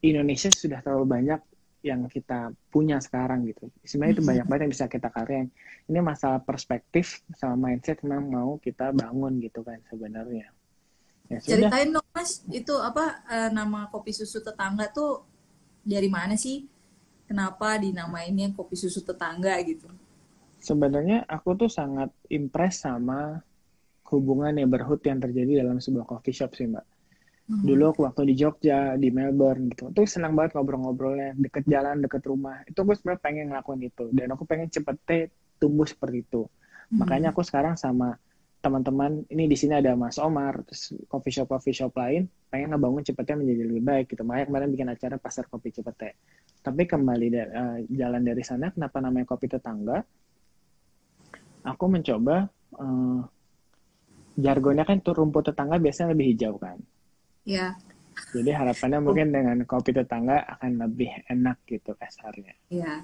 [0.00, 1.40] Indonesia sudah terlalu banyak
[1.80, 3.72] yang kita punya sekarang gitu.
[3.84, 5.48] Sebenarnya itu banyak banget yang bisa kita karyain.
[5.88, 10.52] Ini masalah perspektif sama mindset memang mau kita bangun gitu kan sebenarnya.
[11.32, 11.38] Ya.
[11.40, 15.24] Ceritain dong Mas, itu apa eh, nama kopi susu tetangga tuh
[15.80, 16.68] dari mana sih?
[17.30, 19.86] Kenapa dinamainnya kopi susu tetangga gitu?
[20.58, 23.38] Sebenarnya aku tuh sangat impress sama
[24.10, 26.82] hubungan neighborhood yang terjadi dalam sebuah coffee shop sih Mbak.
[27.46, 27.62] Hmm.
[27.62, 32.26] Dulu aku waktu di Jogja, di Melbourne gitu, tuh senang banget ngobrol-ngobrolnya, deket jalan, deket
[32.26, 32.66] rumah.
[32.66, 35.30] Itu aku sebenarnya pengen ngelakuin itu, dan aku pengen cepet
[35.62, 36.50] tumbuh seperti itu.
[36.90, 37.06] Hmm.
[37.06, 38.18] Makanya aku sekarang sama
[38.60, 43.00] teman-teman, ini di sini ada Mas Omar, terus coffee shop coffee shop lain, pengen ngebangun
[43.00, 44.22] cepetnya menjadi lebih baik gitu.
[44.22, 46.20] Makanya kemarin bikin acara pasar kopi cepete.
[46.60, 50.04] Tapi kembali da- eh, jalan dari sana, kenapa namanya kopi tetangga?
[51.64, 53.20] Aku mencoba eh,
[54.40, 56.76] jargonnya kan tuh rumput tetangga biasanya lebih hijau kan.
[57.48, 57.74] Ya,
[58.30, 62.54] Jadi harapannya mungkin dengan kopi tetangga akan lebih enak gitu kasarnya.
[62.70, 63.02] ya.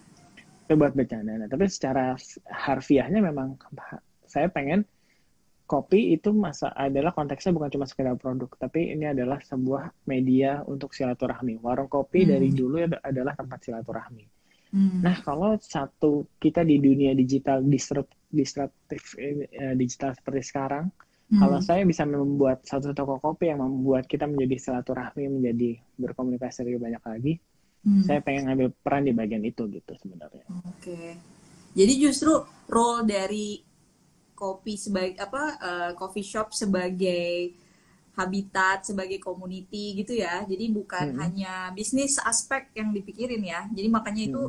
[0.68, 1.34] Itu buat bercanda.
[1.34, 2.14] Nah, tapi secara
[2.46, 3.58] harfiahnya memang
[4.26, 4.86] saya pengen
[5.66, 10.94] kopi itu masa adalah konteksnya bukan cuma sekedar produk, tapi ini adalah sebuah media untuk
[10.94, 11.59] silaturahmi.
[11.59, 12.31] Warung kopi Hmm.
[12.38, 14.24] dari dulu ad- adalah tempat silaturahmi.
[14.70, 15.02] Hmm.
[15.02, 20.87] Nah, kalau satu kita di dunia digital disrupt, disruptif eh, digital seperti sekarang,
[21.26, 21.42] Hmm.
[21.42, 26.87] kalau saya bisa membuat satu toko kopi yang membuat kita menjadi silaturahmi, menjadi berkomunikasi lebih
[26.87, 27.33] banyak lagi,
[27.83, 28.02] Hmm.
[28.07, 30.46] saya pengen ngambil peran di bagian itu gitu sebenarnya.
[30.62, 31.18] Oke.
[31.74, 32.33] Jadi justru
[32.70, 33.59] role dari
[34.40, 37.55] kopi sebagai apa eh, coffee shop sebagai
[38.16, 40.44] habitat, sebagai community gitu ya.
[40.49, 41.20] Jadi bukan Hmm.
[41.20, 43.68] hanya bisnis aspek yang dipikirin ya.
[43.77, 44.42] Jadi makanya itu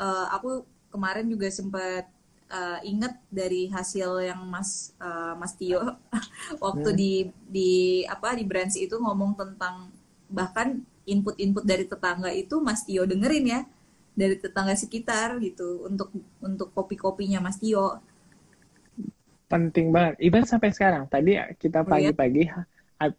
[0.00, 0.62] eh, aku
[0.94, 2.04] kemarin juga sempat
[2.50, 5.82] eh, inget dari hasil yang Mas eh, Mas Tio
[6.64, 7.00] waktu Hmm.
[7.00, 7.12] di
[7.50, 7.70] di
[8.06, 9.90] apa di branch itu ngomong tentang
[10.30, 13.60] bahkan input-input dari tetangga itu Mas Tio dengerin ya
[14.14, 16.10] dari tetangga sekitar gitu untuk
[16.42, 17.98] untuk kopi-kopinya Mas Tio.
[19.50, 20.14] Penting banget.
[20.22, 21.10] Even sampai sekarang.
[21.10, 22.14] Tadi kita Oh, ya?
[22.14, 22.46] pagi-pagi,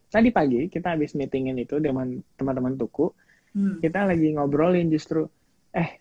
[0.07, 2.07] tadi pagi kita habis meetingin itu dengan
[2.39, 3.11] teman-teman tuku.
[3.51, 3.83] Hmm.
[3.83, 5.27] Kita lagi ngobrolin justru,
[5.75, 5.99] eh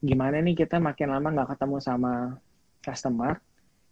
[0.00, 2.12] gimana nih kita makin lama nggak ketemu sama
[2.80, 3.36] customer.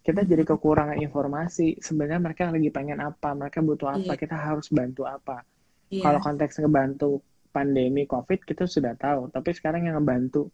[0.07, 1.83] kita jadi kekurangan informasi.
[1.83, 4.23] Sebenarnya mereka lagi pengen apa, mereka butuh apa, Iya.
[4.23, 5.43] kita harus bantu apa.
[5.91, 5.99] Iya.
[6.07, 10.47] Kalau konteks ngebantu pandemi COVID kita sudah tahu, tapi sekarang yang ngebantu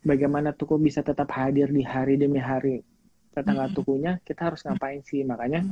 [0.00, 2.80] bagaimana tuku bisa tetap hadir di hari demi hari
[3.32, 3.76] tetangga Mm-mm.
[3.76, 5.24] tukunya, kita harus ngapain sih?
[5.24, 5.64] Makanya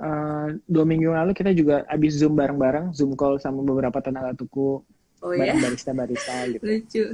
[0.00, 4.80] eh, dua minggu lalu kita juga habis zoom bareng-bareng, zoom call sama beberapa tenaga tuku,
[5.22, 6.64] oh ya, bareng barista-barista gitu.
[6.64, 7.04] lucu.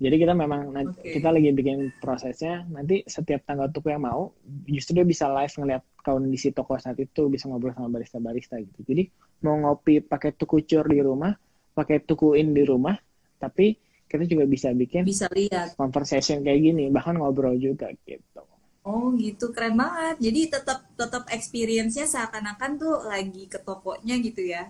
[0.00, 1.12] Jadi kita memang Oke.
[1.12, 2.64] kita lagi bikin prosesnya.
[2.72, 4.32] Nanti setiap tanggal tuku yang mau,
[4.64, 8.80] justru dia bisa live ngeliat kondisi toko saat itu, bisa ngobrol sama barista-barista gitu.
[8.80, 9.12] Jadi
[9.44, 11.36] mau ngopi pakai tuku cur di rumah,
[11.76, 12.96] pakai tukuin di rumah,
[13.36, 13.76] tapi
[14.10, 15.70] kita juga bisa bikin Bisa lihat.
[15.80, 18.42] conversation kayak gini, bahkan ngobrol juga gitu.
[18.90, 20.16] Oh gitu, keren banget.
[20.26, 24.62] Jadi tetap tetap experience-nya seakan-akan tuh lagi ke tokonya gitu ya.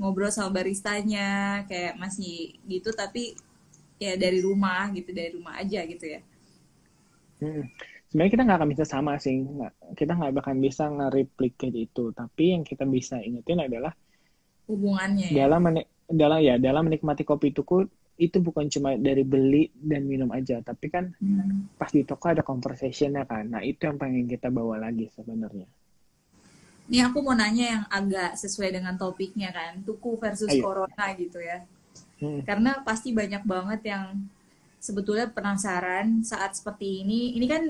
[0.00, 1.28] Ngobrol sama baristanya,
[1.70, 2.32] kayak masih
[2.72, 3.22] gitu tapi
[4.04, 6.20] ya dari rumah gitu, dari rumah aja gitu ya.
[7.40, 7.62] Hmm.
[8.08, 9.36] Sebenarnya kita nggak akan bisa sama sih,
[9.98, 12.02] kita nggak akan bisa nge-replicate itu.
[12.18, 13.92] Tapi yang kita bisa ingetin adalah
[14.66, 15.46] Hubungannya ya.
[15.46, 15.60] dalam
[16.20, 17.88] dalam ya dalam menikmati kopi tuku
[18.20, 21.66] itu bukan cuma dari beli dan minum aja, tapi kan Hmm.
[21.80, 23.48] pas di toko ada conversation-nya kan.
[23.48, 25.66] Nah, itu yang pengen kita bawa lagi sebenarnya.
[26.92, 30.60] Nih aku mau nanya yang agak sesuai dengan topiknya kan, tuku versus Ayo.
[30.60, 31.64] corona gitu ya.
[32.20, 32.44] Hmm.
[32.44, 34.28] Karena pasti banyak banget yang
[34.82, 37.38] sebetulnya penasaran saat seperti ini.
[37.38, 37.62] Ini kan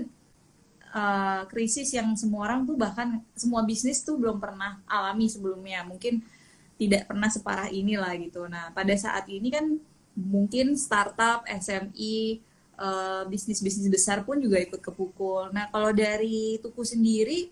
[0.92, 5.84] uh, krisis yang semua orang tuh bahkan semua bisnis tuh belum pernah alami sebelumnya.
[5.86, 6.24] Mungkin
[6.80, 8.48] tidak pernah separah inilah gitu.
[8.50, 9.78] Nah, pada saat ini kan
[10.16, 12.40] mungkin startup, SMI,
[12.76, 15.52] uh, bisnis-bisnis besar pun juga ikut kepukul.
[15.52, 17.48] Nah, kalau dari Tuku sendiri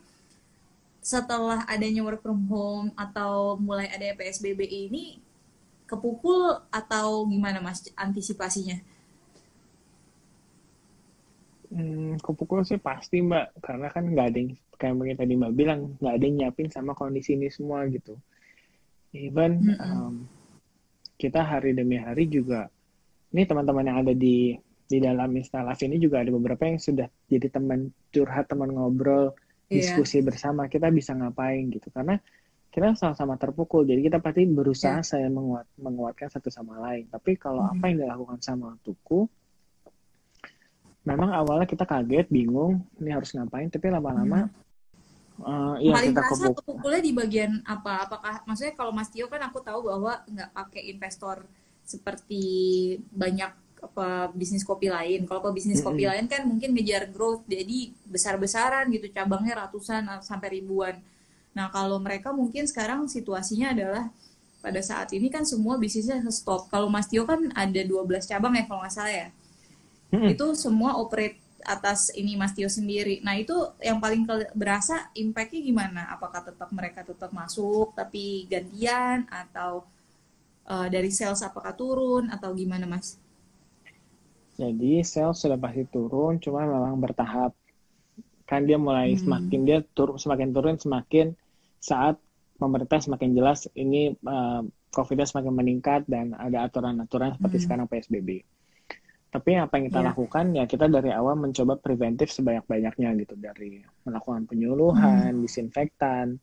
[1.01, 5.16] setelah adanya work from home atau mulai ada PSBB ini
[5.88, 8.79] kepukul atau gimana Mas antisipasinya?
[11.70, 15.81] Hmm, kepukul sih pasti Mbak, karena kan nggak ada yang kayak yang tadi Mbak bilang
[15.99, 18.18] nggak ada yang nyiapin sama kondisi ini semua gitu.
[19.11, 19.79] Even Mm-mm.
[19.83, 20.14] um,
[21.20, 22.72] kita hari demi hari juga,
[23.37, 24.56] ini teman-teman yang ada di
[24.90, 29.37] di dalam instalasi ini juga ada beberapa yang sudah jadi teman curhat, teman ngobrol,
[29.70, 29.87] Iya.
[29.94, 32.18] diskusi bersama kita bisa ngapain gitu karena
[32.74, 37.62] kita sama-sama terpukul jadi kita pasti berusaha saya menguat menguatkan satu sama lain tapi kalau
[37.62, 37.78] Hmm.
[37.78, 39.30] apa yang dilakukan sama tuku
[41.06, 44.50] memang awalnya kita kaget bingung ini harus ngapain tapi lama-lama
[45.46, 48.07] eh, ya Paling kita kepuk kepukulnya di bagian apa?
[48.07, 51.44] Apakah maksudnya kalau Mas Tio kan aku tahu bahwa nggak pakai investor
[51.85, 52.44] seperti
[53.11, 55.24] banyak apa bisnis kopi lain.
[55.24, 56.12] Kalau bisnis kopi Mm-mm.
[56.12, 61.00] lain kan mungkin ngejar growth, jadi besar-besaran gitu, cabangnya ratusan sampai ribuan.
[61.57, 64.05] Nah kalau mereka mungkin sekarang situasinya adalah
[64.61, 66.68] pada saat ini kan semua bisnisnya stop.
[66.68, 69.29] Kalau Mas Tio kan ada 12 cabang ya kalau nggak salah ya.
[70.12, 70.26] Mm-mm.
[70.35, 73.20] itu semua operate atas ini Mas Tio sendiri.
[73.27, 74.23] Nah itu yang paling
[74.57, 76.03] berasa impactnya gimana?
[76.14, 79.85] Apakah tetap mereka tetap masuk tapi gantian atau
[80.73, 83.18] eh, dari sales apakah turun atau gimana Mas?
[84.61, 87.53] jadi sales sudah pasti turun cuma memang bertahap
[88.51, 89.18] kan dia mulai Hmm.
[89.23, 91.27] semakin dia turun semakin turun semakin
[91.90, 92.16] saat
[92.61, 94.62] pemerintah semakin jelas ini uh,
[94.96, 97.64] COVID-nya semakin meningkat dan ada aturan-aturan seperti Hmm.
[97.64, 98.31] sekarang PSBB.
[99.31, 100.09] Tapi apa yang kita Iya.
[100.11, 106.43] lakukan ya kita dari awal mencoba preventif sebanyak-banyaknya gitu dari melakukan penyuluhan, disinfektan,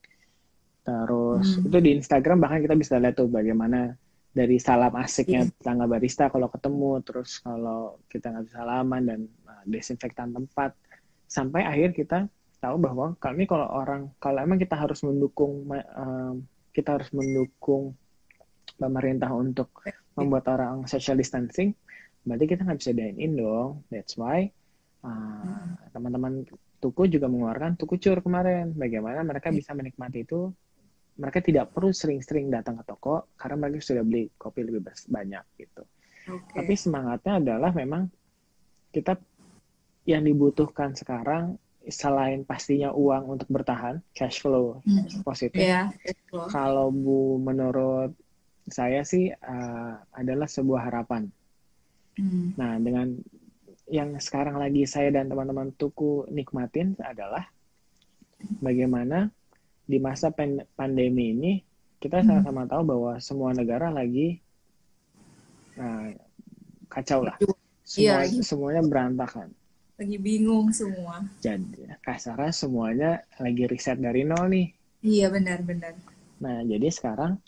[0.88, 1.68] terus Hmm.
[1.68, 3.92] itu di Instagram bahkan kita bisa lihat tuh bagaimana
[4.32, 5.52] dari salam asiknya Iya.
[5.60, 10.72] tetangga barista kalau ketemu, terus kalau kita nggak bisa salaman dan uh, desinfektan tempat,
[11.28, 12.18] sampai akhir kita
[12.64, 16.34] tahu bahwa kami kalau orang kalau emang kita harus mendukung uh,
[16.72, 17.98] kita harus mendukung
[18.78, 19.74] pemerintah untuk
[20.16, 21.74] membuat orang social distancing,
[22.28, 23.88] berarti kita nggak bisa dine in dong.
[23.88, 24.52] That's why
[25.08, 26.44] uh, teman-teman
[26.78, 28.76] Tuku juga mengeluarkan Tuku Cur kemarin.
[28.78, 30.54] Bagaimana mereka bisa menikmati itu?
[31.18, 35.82] Mereka tidak perlu sering-sering datang ke toko karena mereka sudah beli kopi lebih banyak gitu.
[36.30, 36.54] Oke.
[36.54, 38.06] Tapi semangatnya adalah memang
[38.94, 39.18] kita
[40.06, 41.58] yang dibutuhkan sekarang
[41.90, 45.08] selain pastinya uang untuk bertahan, cash flow Hmm.
[45.24, 45.58] positif.
[45.58, 45.90] Ya.
[46.52, 48.14] Kalau Bu menurut
[48.68, 51.32] saya sih uh, adalah sebuah harapan.
[52.18, 52.58] Hmm.
[52.58, 53.08] Nah, dengan
[53.88, 57.48] yang sekarang lagi saya dan teman-teman Tuku nikmatin adalah
[58.60, 59.32] bagaimana
[59.88, 60.34] di masa
[60.76, 61.54] pandemi ini
[61.98, 62.44] kita Hmm.
[62.44, 64.44] sama-sama tahu bahwa semua negara lagi
[65.80, 66.12] nah,
[66.92, 67.38] kacau lah.
[67.88, 68.44] Semua, Iya.
[68.44, 69.48] semuanya berantakan.
[69.98, 71.24] Lagi bingung semua.
[71.40, 74.68] Jadi kasarnya semuanya lagi riset dari nol nih.
[75.02, 75.96] Iya benar-benar.
[76.44, 77.40] Nah, jadi sekarang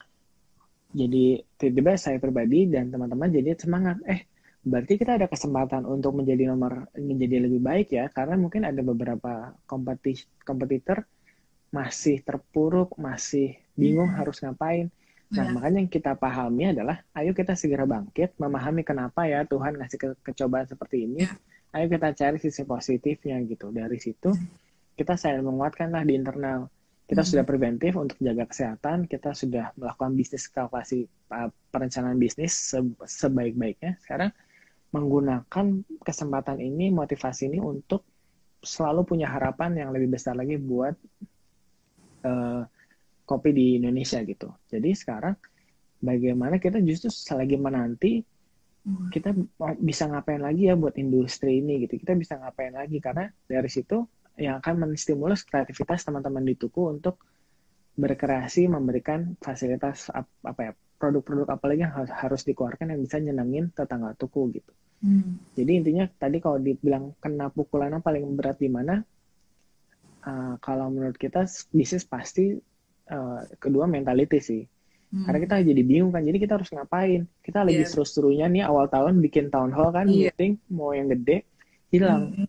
[0.89, 4.01] jadi tiba-tiba saya pribadi dan teman-teman jadi semangat.
[4.07, 4.25] Eh,
[4.59, 9.55] berarti kita ada kesempatan untuk menjadi nomor menjadi lebih baik ya karena mungkin ada beberapa
[9.63, 11.07] kompeti kompetitor
[11.71, 14.19] masih terpuruk masih bingung Hmm.
[14.19, 14.91] harus ngapain
[15.29, 15.53] nah Ya.
[15.53, 20.07] makanya yang kita pahami adalah ayo kita segera bangkit memahami kenapa ya Tuhan ngasih ke
[20.25, 21.31] kecobaan seperti ini Ya.
[21.77, 24.33] ayo kita cari sisi positifnya gitu dari situ
[24.97, 26.67] kita saling menguatkan lah di internal
[27.07, 27.29] kita Hmm.
[27.31, 33.95] sudah preventif untuk jaga kesehatan kita sudah melakukan bisnis kalkulasi uh, perencanaan bisnis se- sebaik-baiknya
[34.03, 34.33] sekarang
[34.89, 35.65] menggunakan
[36.01, 38.03] kesempatan ini motivasi ini untuk
[38.59, 40.95] selalu punya harapan yang lebih besar lagi buat
[42.25, 42.61] uh,
[43.23, 45.35] kopi di Indonesia gitu jadi sekarang
[46.01, 48.25] bagaimana kita justru selagi menanti
[48.79, 49.11] Hmm.
[49.11, 49.35] kita
[49.83, 54.07] bisa ngapain lagi ya buat industri ini gitu kita bisa ngapain lagi karena dari situ
[54.39, 57.19] yang akan menstimulus kreativitas teman-teman di Tuku untuk
[57.99, 63.17] berkreasi memberikan fasilitas ap- apa ya produk-produk apa lagi yang harus, harus dikeluarkan yang bisa
[63.17, 65.39] nyenengin tetangga Tuku gitu Hmm.
[65.55, 68.99] jadi intinya tadi kalau dibilang kena pukulannya paling berat di mana
[70.27, 72.51] uh, kalau menurut kita bisnis pasti
[73.07, 74.63] uh, kedua mentality sih
[75.09, 75.25] Hmm.
[75.25, 77.89] karena kita jadi bingung kan jadi kita harus ngapain kita lagi Iya.
[77.89, 80.29] seru-serunya nih awal tahun bikin town hall kan Iya.
[80.29, 81.49] meeting mau yang gede
[81.89, 82.47] hilang Hmm.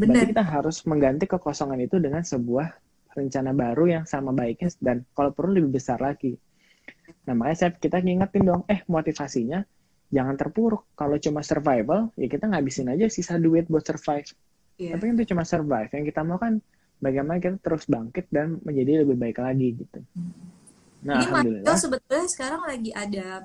[0.00, 2.72] berarti kita harus mengganti kekosongan itu dengan sebuah
[3.12, 6.40] rencana baru yang sama baiknya dan kalau perlu lebih besar lagi
[7.24, 9.62] nah makanya saya kita ngingetin dong eh motivasinya
[10.10, 14.26] jangan terpuruk kalau cuma survival ya kita ngabisin aja sisa duit buat survive
[14.80, 14.96] Iya.
[14.96, 16.56] tapi kan itu cuma survive yang kita mau kan
[17.04, 20.00] bagaimana kita terus bangkit dan menjadi lebih baik lagi gitu
[21.04, 23.44] nah Ini alhamdulillah sebetulnya sekarang lagi ada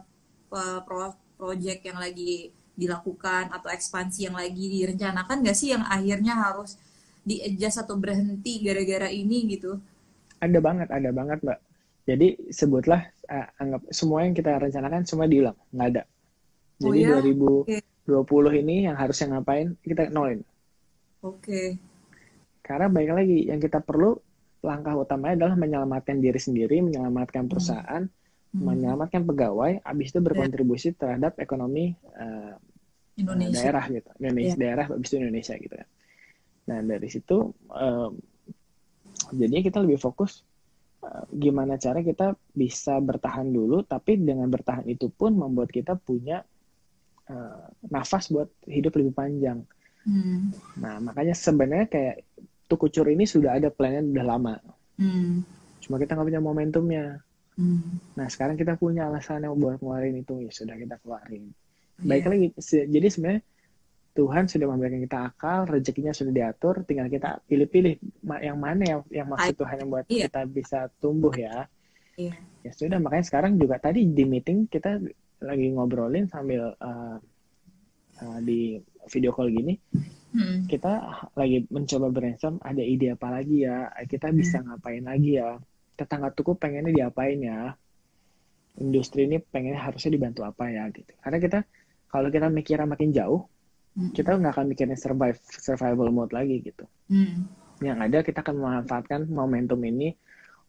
[0.55, 6.39] uh, pro project yang lagi dilakukan atau ekspansi yang lagi direncanakan nggak sih yang akhirnya
[6.39, 6.79] harus
[7.25, 9.81] di adjust atau berhenti gara-gara ini gitu?
[10.37, 11.59] Ada banget, ada banget, Mbak.
[12.05, 16.03] Jadi sebutlah uh, anggap semua yang kita rencanakan semua diulang, nggak ada.
[16.85, 17.17] Oh Jadi ya?
[18.05, 20.45] 2020 ini yang harusnya ngapain kita nolin.
[21.25, 21.81] Oke.
[22.61, 24.13] Karena baik lagi yang kita perlu
[24.61, 28.05] langkah utamanya adalah menyelamatkan diri sendiri, menyelamatkan perusahaan,
[28.55, 28.71] Hmm.
[28.71, 32.55] menyelamatkan pegawai, habis itu berkontribusi terhadap ekonomi uh,
[33.19, 33.67] Indonesia.
[33.67, 34.61] daerah gitu, Indonesia Iya.
[34.63, 35.89] daerah habis itu Indonesia gitu kan.
[36.71, 37.37] Nah dari situ
[37.67, 38.11] um,
[39.35, 40.39] jadinya kita lebih fokus
[41.31, 46.43] gimana cara kita bisa bertahan dulu, tapi dengan bertahan itu pun membuat kita punya
[47.29, 49.59] uh, nafas buat hidup lebih panjang.
[50.05, 50.53] Hmm.
[50.77, 52.17] Nah makanya sebenarnya kayak
[52.65, 54.55] Tukucur ini sudah ada plannya udah lama,
[54.97, 55.45] Hmm.
[55.83, 57.05] cuma kita nggak punya momentumnya.
[57.59, 58.01] Hmm.
[58.17, 61.53] Nah sekarang kita punya alasan yang buat ngeluarin itu ya sudah kita keluarin.
[62.01, 62.09] Iya.
[62.09, 62.47] Baik lagi,
[62.89, 63.41] jadi sebenarnya
[64.15, 67.99] Tuhan sudah memberikan kita akal, rezekinya sudah diatur, tinggal kita pilih-pilih
[68.39, 69.59] yang mana yang yang maksud.
[69.59, 70.31] Tuhan yang buat Iya.
[70.31, 71.67] kita bisa tumbuh ya.
[72.15, 72.31] Iya.
[72.63, 75.03] Ya sudah, makanya sekarang juga tadi di meeting kita
[75.43, 77.19] lagi ngobrolin sambil uh,
[78.23, 78.79] uh, di
[79.11, 79.75] video call gini,
[80.35, 80.67] Hmm.
[80.67, 80.99] kita
[81.31, 85.55] lagi mencoba brainstorm ada ide apa lagi ya, kita bisa ngapain lagi ya,
[85.95, 87.71] tetangga tuku pengennya diapain ya,
[88.79, 91.07] industri ini pengennya harusnya dibantu apa ya gitu.
[91.23, 91.59] Karena kita
[92.11, 93.47] kalau kita mikirnya makin jauh,
[93.95, 96.83] Kita nggak akan mikirin survive survival mode lagi gitu.
[97.07, 97.47] Hmm.
[97.79, 100.11] Yang ada kita akan memanfaatkan momentum ini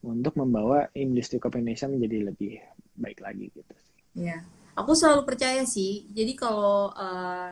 [0.07, 2.53] untuk membawa industri kopi Indonesia menjadi lebih
[2.95, 3.75] baik lagi gitu.
[4.15, 4.47] Iya.
[4.79, 6.07] Aku selalu percaya sih.
[6.15, 7.51] Jadi kalau uh,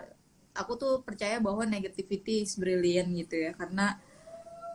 [0.54, 3.52] aku tuh percaya bahwa negativity is brilliant gitu ya.
[3.58, 3.98] Karena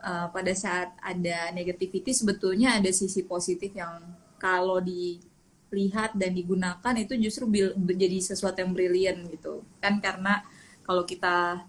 [0.04, 4.04] uh, pada saat ada negativity sebetulnya ada sisi positif yang
[4.36, 9.64] kalau dilihat dan digunakan itu justru menjadi sesuatu yang brilliant gitu.
[9.80, 10.44] Kan karena
[10.90, 11.62] kalau kita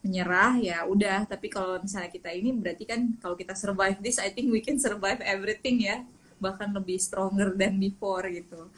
[0.00, 4.32] menyerah ya udah, tapi kalau misalnya kita ini berarti kan kalau kita survive this I
[4.32, 6.00] think we can survive everything ya.
[6.40, 8.72] Bahkan lebih stronger than before gitu.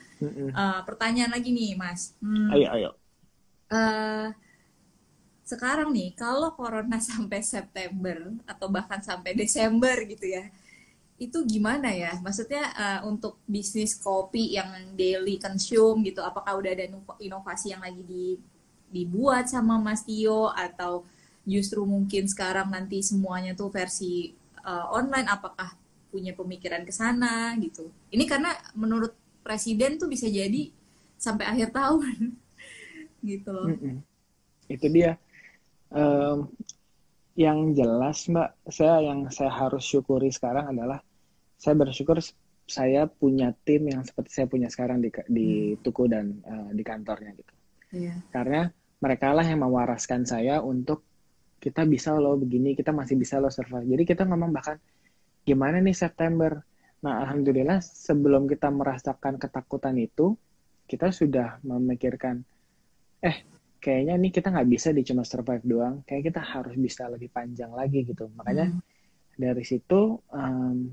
[0.50, 2.14] Eh, pertanyaan lagi nih, Mas.
[2.18, 2.90] Hmm, Ayo ayo.
[3.70, 4.32] eh,
[5.42, 10.44] sekarang nih, kalau corona sampai September atau bahkan sampai Desember gitu ya,
[11.20, 12.12] itu gimana ya?
[12.24, 14.70] Maksudnya eh, untuk bisnis kopi yang
[15.00, 18.40] daily consume gitu, apakah udah ada inov- inovasi yang lagi di-
[18.92, 21.08] dibuat sama Mas Tio atau
[21.42, 25.26] justru mungkin sekarang nanti semuanya tuh versi eh, online?
[25.32, 25.74] Apakah
[26.12, 27.88] punya pemikiran ke sana gitu?
[28.12, 30.70] Ini karena menurut Presiden tuh bisa jadi
[31.18, 32.38] sampai akhir tahun
[33.32, 33.66] gitu loh.
[33.74, 33.98] Mm-mm.
[34.70, 35.18] Itu dia.
[35.90, 36.46] Em,
[37.34, 41.00] yang jelas Mbak, saya yang saya harus syukuri sekarang adalah
[41.56, 42.20] saya bersyukur
[42.66, 45.48] saya punya tim yang seperti saya punya sekarang di di
[45.80, 47.52] tuku dan eh, di kantornya gitu.
[47.92, 48.14] Iya.
[48.30, 48.62] Karena
[49.02, 51.02] mereka lah yang mewaraskan saya untuk
[51.58, 53.86] kita bisa loh begini, kita masih bisa loh survive.
[53.86, 54.78] Jadi kita ngomong bahkan
[55.42, 56.62] gimana nih September.
[57.02, 60.38] Nah, alhamdulillah sebelum kita merasakan ketakutan itu,
[60.86, 62.42] kita sudah memikirkan
[63.22, 63.46] eh
[63.78, 67.70] kayaknya nih kita nggak bisa di cuma survive doang kayak kita harus bisa lebih panjang
[67.70, 68.82] lagi gitu makanya Hmm.
[69.38, 70.90] dari situ um,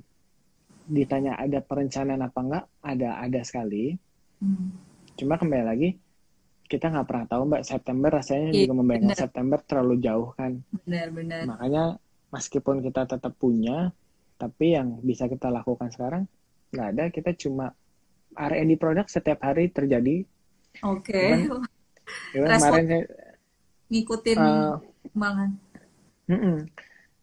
[0.90, 3.98] ditanya ada perencanaan apa enggak ada ada sekali
[4.40, 4.72] Hmm.
[5.20, 5.90] cuma kembali lagi
[6.70, 9.18] kita nggak pernah tahu mbak September rasanya Iya, juga membayangkan.
[9.18, 11.44] September terlalu jauh kan Benar-benar.
[11.46, 11.84] makanya
[12.30, 13.90] meskipun kita tetap punya
[14.38, 16.24] tapi yang bisa kita lakukan sekarang
[16.70, 17.74] nggak ada kita cuma
[18.32, 20.24] R&D produk setiap hari terjadi
[20.80, 21.50] Oke.
[22.32, 23.04] Cuman- Respon- kemarin saya
[23.88, 25.50] Ngikutin eh, perkembangan.
[26.28, 26.58] mm-mm.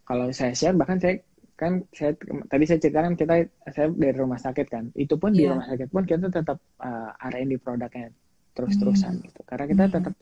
[0.03, 1.23] kalau saya share bahkan saya
[1.55, 2.13] kan saya
[2.45, 3.35] tadi saya ceritakan kita
[3.69, 5.55] saya dari rumah sakit kan itu pun di Iya.
[5.55, 8.11] rumah sakit pun kita tetap uh, R&D produknya
[8.57, 9.93] terus-terusan gitu karena kita Hmm.
[9.93, 10.15] tetap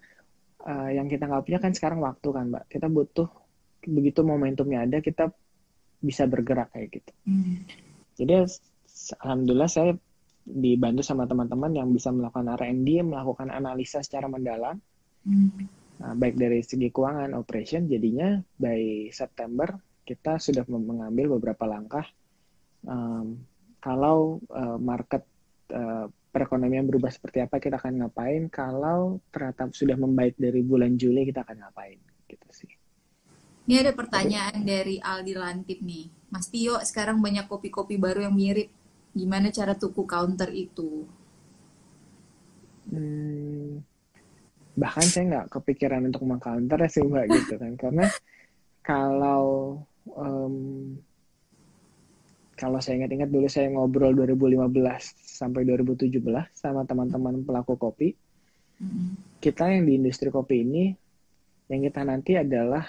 [0.67, 3.29] uh, yang kita nggak punya kan sekarang waktu kan mbak kita butuh
[3.87, 5.31] begitu momentumnya ada kita
[6.03, 7.63] bisa bergerak kayak gitu Hmm.
[8.19, 8.51] jadi
[9.23, 9.95] alhamdulillah saya
[10.45, 14.77] dibantu sama teman-teman yang bisa melakukan R&D melakukan analisa secara mendalam
[15.25, 15.51] Hmm.
[15.95, 19.73] Nah, baik dari segi keuangan operation, jadinya by September
[20.05, 22.05] kita sudah mengambil beberapa langkah.
[22.85, 23.41] Um,
[23.81, 25.25] kalau uh, market
[25.73, 28.51] uh, perekonomian berubah seperti apa, kita akan ngapain.
[28.51, 32.03] Kalau ternyata sudah membaik dari bulan Juli, kita akan ngapain.
[32.27, 32.71] Gitu sih.
[33.71, 36.11] Ini ada pertanyaan dari Aldi Lantip nih.
[36.35, 38.69] Mas Tio, sekarang banyak kopi-kopi baru yang mirip.
[39.15, 41.07] Gimana cara tuku counter itu?
[42.91, 43.81] Hmm,
[44.75, 48.07] bahkan saya nggak kepikiran untuk mengcounter sih mbak gitu kan karena
[48.83, 50.55] kalau em,
[52.65, 54.73] kalau saya ingat-ingat dulu saya ngobrol 2015
[55.21, 56.17] sampai 2017
[56.57, 58.17] sama teman-teman pelaku kopi
[58.81, 59.21] Mm-mm.
[59.45, 60.97] kita yang di industri kopi ini
[61.69, 62.89] yang kita nanti adalah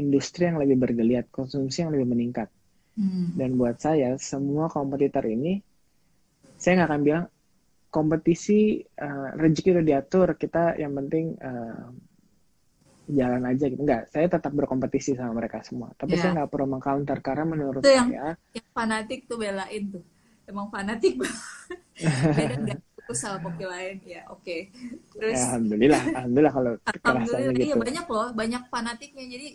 [0.00, 2.48] industri yang lebih bergeliat konsumsi yang lebih meningkat
[2.92, 3.32] Hmm.
[3.40, 5.64] dan buat saya semua kompetitor ini
[6.60, 7.24] saya nggak akan bilang
[7.88, 11.84] kompetisi eh, rezeki udah diatur kita yang penting eh,
[13.12, 16.20] jalan aja gitu enggak saya tetap berkompetisi sama mereka semua tapi Ya.
[16.20, 20.04] saya nggak perlu mengcounter karena menurut Itu yang- saya Yang fanatik tuh belain tuh.
[20.42, 21.14] Emang fanatik.
[22.36, 23.96] Beda nggak tuku sama kopi lain.
[24.02, 24.56] Ya, oke.
[25.14, 29.24] Terus ya, alhamdulillah alhamdulillah kalau Alhamdulillah, iya gitu banyak loh, banyak fanatiknya.
[29.30, 29.48] Jadi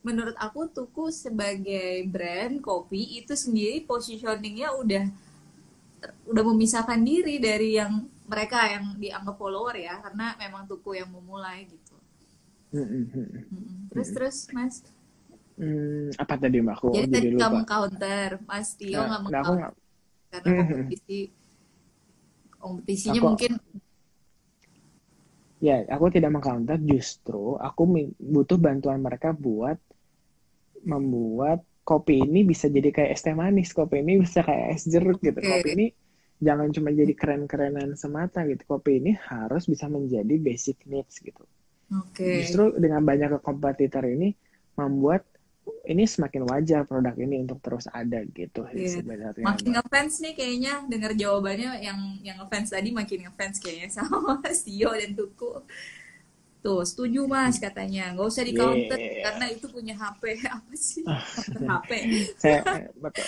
[0.00, 5.04] menurut aku Tuku sebagai brand kopi itu sendiri positioningnya udah
[6.24, 11.68] udah memisahkan diri dari yang mereka yang dianggap follower ya, karena memang Tuku yang memulai
[11.68, 11.99] gitu.
[13.90, 14.74] Terus terus Mas,
[15.60, 16.74] Hmm, apa tadi mbak?
[16.80, 19.72] Aku jadi jadi tadi kamu counter, Mas Tio Nah, nggak nah, meng-counter nggak
[20.30, 20.56] karena Mhm.
[20.56, 21.20] kompetisi.
[22.60, 23.52] Kompetisinya Aku- mungkin
[25.60, 27.82] Ya, aku tidak mengcounter, justru aku
[28.16, 29.76] butuh bantuan mereka buat
[30.88, 35.20] membuat kopi ini bisa jadi kayak es teh manis, kopi ini bisa kayak es jeruk
[35.20, 35.36] gitu.
[35.36, 35.86] Kopi ini
[36.40, 38.62] jangan cuma jadi keren-kerenan semata gitu.
[38.64, 41.44] Kopi ini harus bisa menjadi basic needs gitu.
[41.92, 42.28] Oke.
[42.42, 44.32] Justru dengan banyak kompetitor ini
[44.74, 45.26] membuat
[45.86, 48.90] ini semakin wajar produk ini untuk terus ada gitu sih Iya.
[49.00, 49.44] sebenarnya.
[49.44, 54.62] Makin ngefans nih kayaknya dengar jawabannya yang yang ngefans tadi makin ngefans kayaknya sama Mas
[54.62, 55.62] Tio dan Tuku.
[56.60, 58.12] Tuh, setuju Mas katanya.
[58.12, 59.24] Nggak usah di counter Yeah.
[59.24, 60.22] karena itu punya HP.
[60.60, 61.00] Apa sih?
[61.08, 61.24] Ah.
[61.24, 61.90] Counter HP.
[62.36, 62.60] Saya
[62.98, 63.26] betul.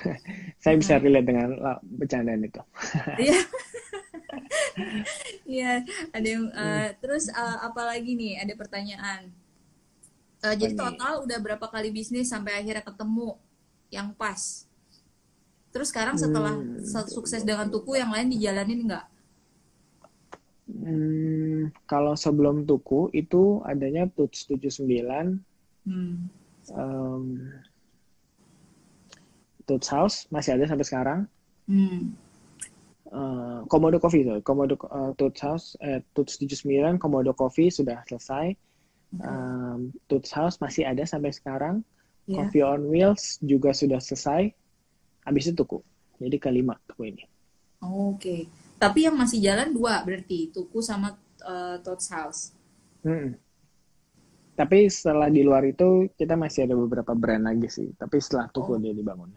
[0.62, 1.48] Saya bisa relate dengan
[1.84, 2.62] bercandaan itu.
[3.20, 3.38] Iya.
[5.46, 5.82] Iya,
[6.14, 6.62] ada yang Hmm.
[6.62, 8.38] eh, terus eh, apa lagi nih?
[8.42, 9.30] Ada pertanyaan.
[10.40, 13.36] Eh, jadi total udah berapa kali bisnis sampai akhirnya ketemu
[13.92, 14.64] yang pas?
[15.70, 16.82] Terus sekarang setelah Hmm.
[16.82, 19.06] se- sukses dengan Tuku yang lain dijalanin nggak?
[20.70, 25.42] Hmm, kalau sebelum Tuku itu adanya Tuts 79,
[25.84, 26.30] Hmm.
[26.74, 27.24] um,
[29.66, 31.20] Tuts House masih ada sampai sekarang.
[31.70, 32.14] Hmm.
[33.10, 38.54] Uh, Komodo Coffee tuh, Komodo uh, Tuts House, eh, Tuts 79, Komodo Coffee sudah selesai.
[39.18, 41.82] Um, Tuts House masih ada sampai sekarang.
[42.30, 42.46] Ya.
[42.46, 44.54] Coffee on Wheels juga sudah selesai.
[45.26, 45.82] Habis itu Tuku.
[46.22, 47.24] Jadi kelima Tuku ini.
[47.82, 48.46] Oke.
[48.78, 52.54] Tapi yang masih jalan dua berarti Tuku sama eh, Tots House.
[53.02, 53.34] Mm-mm.
[54.54, 57.90] Tapi setelah di luar itu kita masih ada beberapa brand lagi sih.
[57.98, 58.78] Tapi setelah Tuku Oh.
[58.78, 59.34] dia dibangun.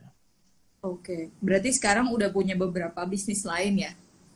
[0.83, 1.31] Oke.
[1.39, 3.91] Berarti sekarang udah punya beberapa bisnis lain ya?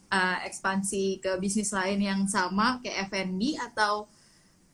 [0.07, 3.93] Eh, ekspansi ke bisnis lain yang sama kayak F&B atau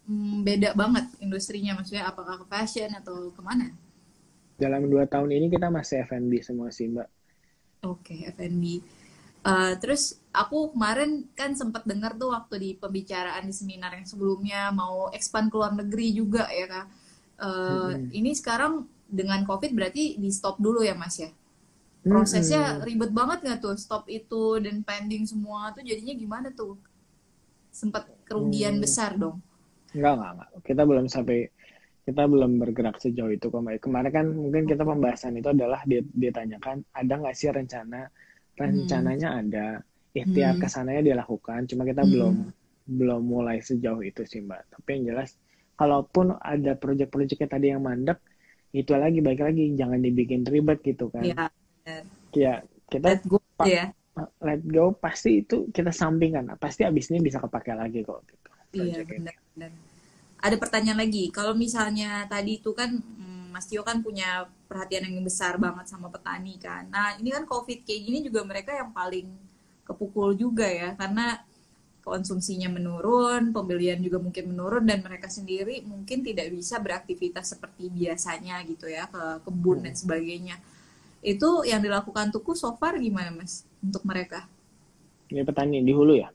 [0.09, 1.73] mm, beda banget industrinya?
[1.77, 3.67] Maksudnya apakah ke fashion atau ke mana?
[4.61, 7.07] Dalam dua tahun ini kita masih F&B semua sih Mbak.
[7.83, 8.79] Oke, F&B.
[9.43, 14.71] Eh, terus aku kemarin kan sempat dengar tuh waktu di pembicaraan di seminar yang sebelumnya
[14.71, 16.85] mau expand ke luar negeri juga ya kak.
[17.43, 18.13] Eh, Mm-mm.
[18.19, 18.87] Ini sekarang
[19.19, 21.29] dengan COVID berarti di stop dulu ya mas ya?
[22.03, 22.83] Prosesnya Mm-mm.
[22.83, 26.75] ribet banget nggak tuh stop itu dan pending semua tuh jadinya gimana tuh?
[27.71, 28.83] Sempat kerugian Hmm.
[28.83, 29.39] besar dong.
[29.95, 30.49] Enggak, enggak, enggak.
[30.67, 31.37] Kita belum sampai
[32.03, 33.61] kita belum bergerak sejauh itu kok.
[33.63, 33.79] Mbak.
[33.79, 38.11] Kemarin kan mungkin kita pembahasan itu adalah dia- ditanyakan ada nggak sih rencana
[38.53, 39.65] rencananya ada
[40.13, 40.61] ikhtiar Hmm.
[40.61, 42.11] ke sananya dilakukan cuma kita Hmm.
[42.13, 42.35] belum
[42.83, 45.39] belum mulai sejauh itu sih mbak tapi yang jelas
[45.73, 48.19] kalaupun ada proyek-proyek yang tadi yang mandek
[48.75, 51.25] itu lagi baik lagi jangan dibikin ribet gitu kan
[51.83, 52.01] Iya,
[52.33, 52.53] ya
[52.87, 53.91] kita let go ya.
[54.39, 59.05] let go pasti itu kita sampingkan pasti abis ini bisa kepake lagi kok gitu Iya,
[59.05, 59.69] benar-benar.
[60.43, 65.21] Ada pertanyaan lagi, kalau misalnya tadi itu kan mm, Mas Tio kan punya perhatian yang
[65.21, 66.89] besar banget sama petani kan.
[66.89, 69.29] Nah, ini kan COVID kayak gini juga mereka yang paling
[69.85, 71.37] kepukul juga ya, karena
[72.03, 78.59] konsumsinya menurun, pembelian juga mungkin menurun, dan mereka sendiri mungkin tidak bisa beraktivitas seperti biasanya
[78.67, 80.59] gitu ya, ke kebun dan sebagainya.
[81.23, 84.45] Itu yang dilakukan Tuku so far gimana Mas untuk mereka?
[85.33, 86.29] ini petani di hulu ya.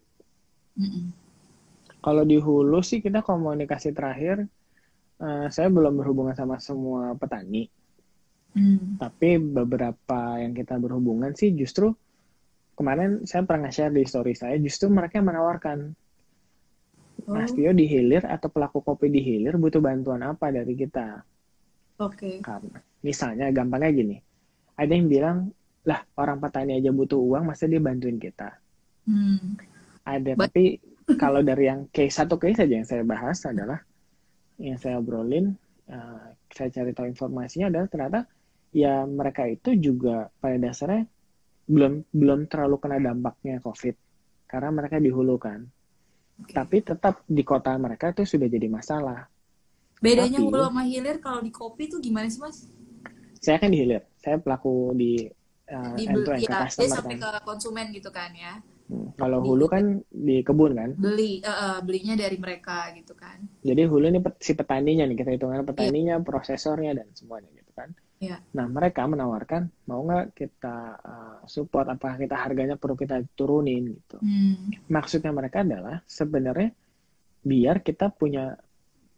[2.03, 4.43] Kalau di hulu sih kita komunikasi terakhir,
[5.22, 7.70] eh, saya belum berhubungan sama semua petani,
[8.59, 8.99] Hmm.
[8.99, 11.95] tapi beberapa yang kita berhubungan sih justru
[12.74, 15.95] kemarin saya pernah nge-share di story saya, justru mereka yang menawarkan,
[17.28, 21.22] Oh, Mas Tio di hilir atau pelaku kopi di hilir butuh bantuan apa dari kita?
[21.99, 22.39] Oke.
[22.43, 24.16] Karena misalnya gampangnya gini,
[24.79, 25.39] ada yang bilang,
[25.83, 28.55] lah orang petani aja butuh uang, masa dia bantuin kita?
[29.05, 29.59] Hmm.
[30.07, 30.79] Ada, Ba- tapi
[31.18, 33.83] kalau dari yang case satu case saja yang saya bahas adalah
[34.57, 35.59] yang saya obrolin,
[35.91, 36.24] eh,
[36.55, 38.20] saya cari tahu informasinya adalah ternyata
[38.70, 41.09] ya mereka itu juga pada dasarnya
[41.68, 43.97] belum belum terlalu kena dampaknya COVID
[44.49, 45.64] karena mereka di hulu kan.
[46.39, 46.53] Oke.
[46.55, 49.26] Tapi tetap di kota mereka itu sudah jadi masalah.
[49.99, 52.68] Bedanya Tapi- hulu sama hilir kalau di kopi tuh gimana sih mas?
[53.39, 55.24] Saya kan di hilir, saya pelaku di
[55.70, 57.30] uh, Di end to end ya, customer sampai kan.
[57.39, 58.59] ke konsumen gitu kan ya.
[58.89, 60.91] Hmm, Kalau hulu kan di kebun kan.
[60.97, 63.36] Beli, eh, belinya dari mereka gitu kan.
[63.61, 67.93] Jadi hulu ini si petaninya nih kita hitungkan petaninya, prosesornya dan semuanya gitu kan.
[68.18, 68.41] Iya.
[68.57, 74.18] Nah mereka menawarkan mau nggak kita uh, support apakah kita harganya perlu kita turunin gitu.
[74.24, 74.72] Hmm.
[74.89, 76.72] Maksudnya mereka adalah sebenarnya
[77.45, 78.57] biar kita punya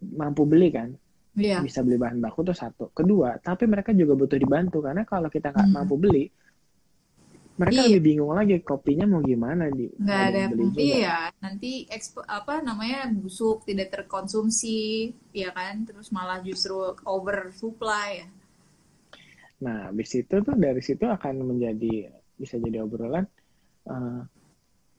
[0.03, 0.93] mampu beli kan,
[1.37, 1.63] Iya.
[1.65, 2.85] bisa beli bahan baku tuh satu.
[2.99, 5.75] Kedua, tapi mereka juga butuh dibantu karena kalau kita nggak Hmm.
[5.77, 6.25] mampu beli,
[7.61, 7.87] mereka Iya.
[7.87, 10.83] lebih bingung lagi kopinya mau gimana di Nggak ada, beli juga.
[10.97, 11.17] iya.
[11.45, 15.13] Nanti ekspo, apa namanya busuk, tidak terkonsumsi,
[15.43, 15.75] ya kan?
[15.89, 18.27] Terus malah justru oversupply ya.
[19.65, 22.09] Nah, habis itu tuh dari situ akan menjadi
[22.41, 23.25] bisa jadi obrolan.
[23.91, 24.21] eh,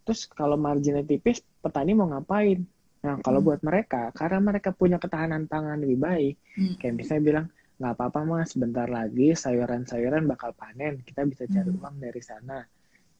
[0.05, 2.59] terus kalau marginnya tipis, petani mau ngapain?
[3.02, 3.47] Nah, kalau Hmm.
[3.49, 6.74] buat mereka, karena mereka punya ketahanan pangan lebih baik, Hmm.
[6.78, 7.47] kayak misalnya bilang,
[7.82, 11.82] nggak apa-apa mas, sebentar lagi sayuran-sayuran bakal panen, kita bisa cari Hmm.
[11.82, 12.62] uang dari sana.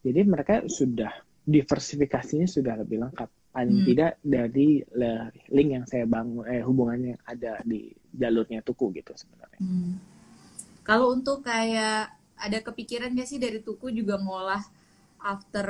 [0.06, 1.10] Jadi mereka sudah
[1.42, 3.30] diversifikasinya sudah lebih lengkap.
[3.52, 3.88] Paling Hmm.
[3.90, 4.70] tidak dari
[5.50, 9.60] link yang saya bangun, eh hubungannya yang ada di jalurnya tuku gitu sebenarnya.
[9.60, 9.98] Hmm.
[10.86, 14.66] Kalau untuk kayak ada kepikiran gak sih dari Tuku juga ngolah
[15.22, 15.68] after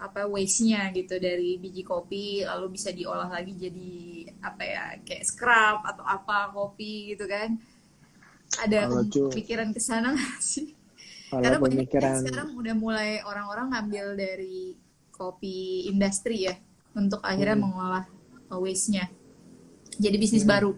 [0.00, 3.92] apa waste-nya gitu dari biji kopi lalu bisa diolah lagi jadi
[4.48, 7.60] apa ya kayak scrub atau apa kopi gitu kan?
[8.58, 10.12] Ada Kalau cu- kepikiran ke sana
[10.42, 10.74] sih?
[11.32, 14.76] Kalau Karena pemikiran sekarang udah mulai orang-orang ngambil dari
[15.14, 16.54] kopi industri ya
[16.96, 17.62] untuk akhirnya Hmm.
[17.64, 18.04] mengolah
[18.52, 19.10] waste-nya.
[19.98, 20.48] Jadi bisnis Hmm.
[20.48, 20.74] baru.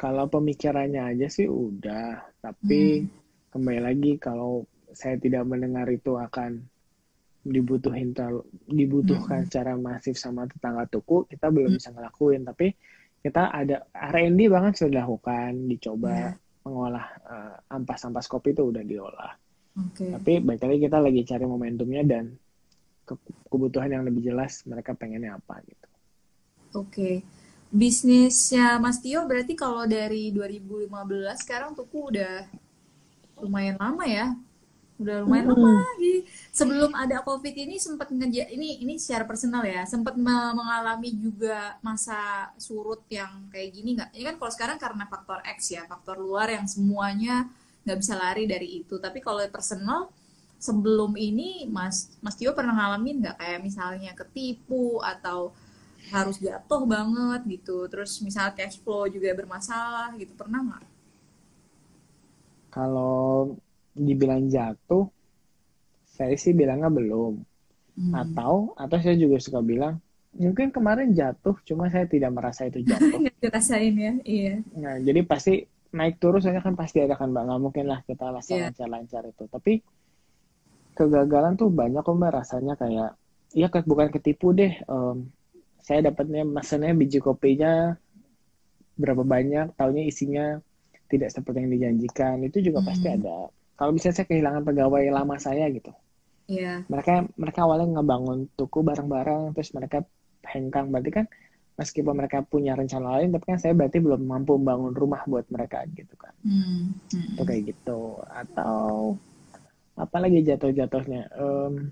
[0.00, 2.04] Kalau pemikirannya aja sih udah,
[2.44, 3.10] tapi Hmm.
[3.52, 6.64] kembali lagi kalau saya tidak mendengar itu akan
[7.40, 9.48] dibutuhin terlalu- dibutuhkan Hmm.
[9.48, 11.78] secara masif sama tetangga tuku, kita belum Hmm.
[11.80, 12.44] bisa ngelakuin.
[12.44, 12.66] Tapi
[13.20, 16.32] kita ada R&D banget sudah dilakukan, dicoba Iya.
[16.64, 19.32] mengolah eh, ampas-ampas kopi itu udah diolah.
[19.80, 20.12] Oke.
[20.12, 22.24] Tapi baik lagi kita lagi cari momentumnya dan
[23.08, 23.16] ke-
[23.48, 25.88] kebutuhan yang lebih jelas mereka pengennya apa gitu.
[26.76, 27.24] Oke.
[27.70, 32.50] Bisnisnya Mas Tio berarti kalau dari 2015 sekarang Tuku udah
[33.40, 34.34] lumayan lama ya.
[35.00, 35.56] Udah lumayan Mm-mm.
[35.56, 36.14] lama lagi.
[36.58, 41.80] Sebelum ada Covid ini sempat ngeja ini ini secara personal ya, sempat me- mengalami juga
[41.88, 42.20] masa
[42.66, 44.10] surut yang kayak gini nggak?
[44.16, 47.48] Ini kan kalau sekarang karena faktor X ya, faktor luar yang semuanya
[47.84, 48.94] nggak bisa lari dari itu.
[49.00, 50.00] Tapi kalau personal
[50.60, 55.40] sebelum ini Mas Mas Tio pernah ngalamin nggak kayak misalnya ketipu atau
[56.14, 60.84] harus jatuh banget gitu terus misal cash flow juga bermasalah gitu pernah nggak?
[62.70, 63.56] Kalau
[63.94, 65.08] dibilang jatuh,
[66.06, 67.40] saya sih bilangnya belum.
[67.98, 68.12] Hmm.
[68.14, 69.98] Atau atau saya juga suka bilang
[70.30, 73.18] mungkin kemarin jatuh, cuma saya tidak merasa itu jatuh.
[73.42, 77.60] nggak ya iya Nah, jadi pasti naik turun saya kan pasti ada kan mbak, nggak
[77.60, 78.70] mungkin lah kita rasa Iya.
[78.70, 79.44] lancar-lancar itu.
[79.50, 79.82] Tapi
[80.94, 83.18] kegagalan tuh banyak kok mbak rasanya kayak
[83.50, 84.70] ya bukan ketipu deh.
[84.86, 85.34] Um,
[85.82, 87.98] saya dapatnya maksudnya biji kopinya
[88.94, 90.60] berapa banyak, tahunya isinya
[91.10, 92.36] tidak seperti yang dijanjikan.
[92.46, 92.88] Itu juga hmm.
[92.88, 93.50] pasti ada.
[93.80, 95.88] Kalau misalnya saya kehilangan pegawai lama saya gitu.
[96.52, 96.84] Iya.
[96.84, 96.92] Yeah.
[96.92, 100.04] Mereka mereka awalnya ngebangun toko bareng-bareng, terus mereka
[100.44, 100.92] hengkang.
[100.92, 101.24] Berarti kan
[101.80, 105.88] meskipun mereka punya rencana lain, tapi kan saya berarti belum mampu membangun rumah buat mereka
[105.96, 106.36] gitu kan.
[106.44, 106.92] Hmm.
[107.08, 107.40] Hmm.
[107.40, 108.20] Itu kayak gitu.
[108.28, 109.16] Atau
[109.96, 111.32] apalagi jatuh-jatuhnya.
[111.40, 111.88] Um,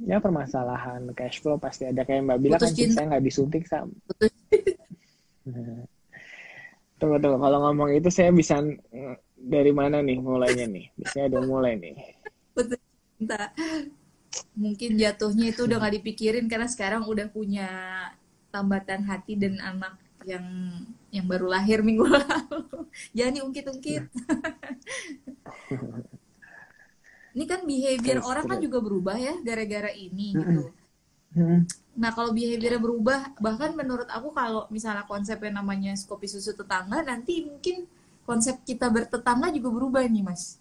[0.00, 3.92] ya permasalahan cash flow pasti ada kayak mbak bilang kan saya nggak disuntik sam
[7.00, 8.60] tunggu tunggu kalau ngomong itu saya bisa
[9.40, 10.92] dari mana nih mulainya nih?
[11.00, 11.94] Biasanya udah mulai nih.
[12.52, 12.80] Putus
[13.16, 13.52] cinta.
[14.54, 17.68] Mungkin jatuhnya itu udah nggak dipikirin karena sekarang udah punya
[18.52, 19.96] tambatan hati dan anak
[20.28, 20.44] yang
[21.08, 22.86] yang baru lahir minggu lalu.
[23.16, 24.04] Jangan diungkit-ungkit.
[27.30, 30.74] Ini kan behavior terus, orang kan juga berubah ya gara-gara ini gitu.
[31.94, 37.46] Nah kalau behavior berubah, bahkan menurut aku kalau misalnya konsepnya namanya kopi susu tetangga, nanti
[37.46, 37.86] mungkin
[38.24, 40.60] konsep kita bertetangga juga berubah nih mas.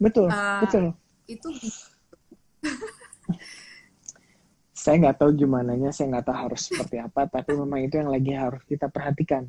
[0.00, 0.84] Betul, uh, betul.
[1.28, 1.48] Itu.
[4.80, 8.08] saya nggak tahu gimana nya, saya nggak tahu harus seperti apa, tapi memang itu yang
[8.08, 9.44] lagi harus kita perhatikan.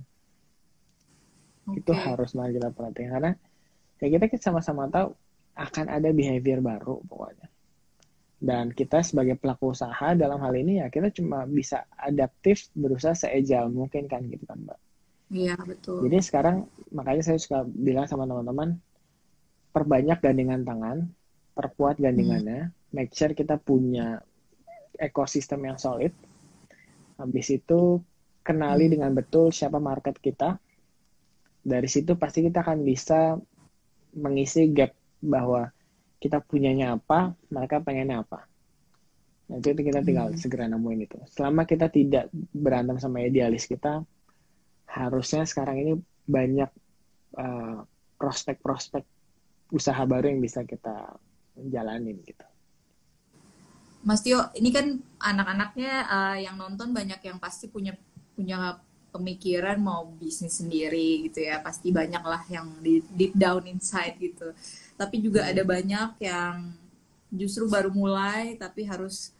[1.71, 1.79] Okay.
[1.79, 3.31] Itu harus lagi kita perhatikan karena
[4.03, 5.15] ya kita sama-sama tahu
[5.55, 7.47] akan ada behavior baru pokoknya.
[8.41, 13.69] Dan kita sebagai pelaku usaha dalam hal ini ya kita cuma bisa adaptif berusaha seejal
[13.71, 14.79] mungkin kan gitu kan Mbak.
[15.31, 16.03] Iya betul.
[16.05, 18.75] Jadi sekarang makanya saya suka bilang sama teman-teman
[19.71, 21.07] perbanyak gandingan tangan,
[21.55, 22.91] perkuat gandingannya, hmm.
[22.91, 24.19] make sure kita punya
[24.99, 26.11] ekosistem yang solid.
[27.15, 28.03] Habis itu
[28.43, 28.93] kenali hmm.
[28.99, 30.59] dengan betul siapa market kita.
[31.63, 33.39] Dari situ pasti kita akan bisa
[34.19, 34.91] mengisi gap
[35.23, 35.71] bahwa
[36.19, 38.43] kita punyanya apa, mereka pengennya apa.
[39.47, 40.39] Itu kita tinggal hmm.
[40.39, 41.17] segera nemuin itu.
[41.31, 44.03] Selama kita tidak berantem sama idealis kita,
[44.91, 45.93] harusnya sekarang ini
[46.27, 46.71] banyak
[47.39, 47.87] uh,
[48.19, 49.07] prospek-prospek
[49.71, 51.15] usaha baru yang bisa kita
[51.71, 52.43] jalanin gitu.
[54.03, 57.95] Mas Tio, ini kan anak-anaknya uh, yang nonton banyak yang pasti punya
[58.35, 58.81] punya
[59.13, 61.61] pemikiran mau bisnis sendiri gitu ya.
[61.61, 64.51] Pasti banyak lah yang di, deep down inside gitu
[65.01, 66.69] tapi juga ada banyak yang
[67.33, 69.33] justru baru mulai tapi harus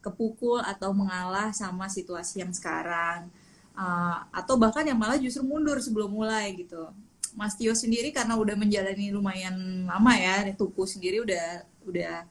[0.00, 3.28] kepukul atau mengalah sama situasi yang sekarang
[3.76, 6.88] uh, atau bahkan yang malah justru mundur sebelum mulai gitu.
[7.32, 12.28] Mas Tio sendiri karena udah menjalani lumayan lama ya tuku sendiri udah udah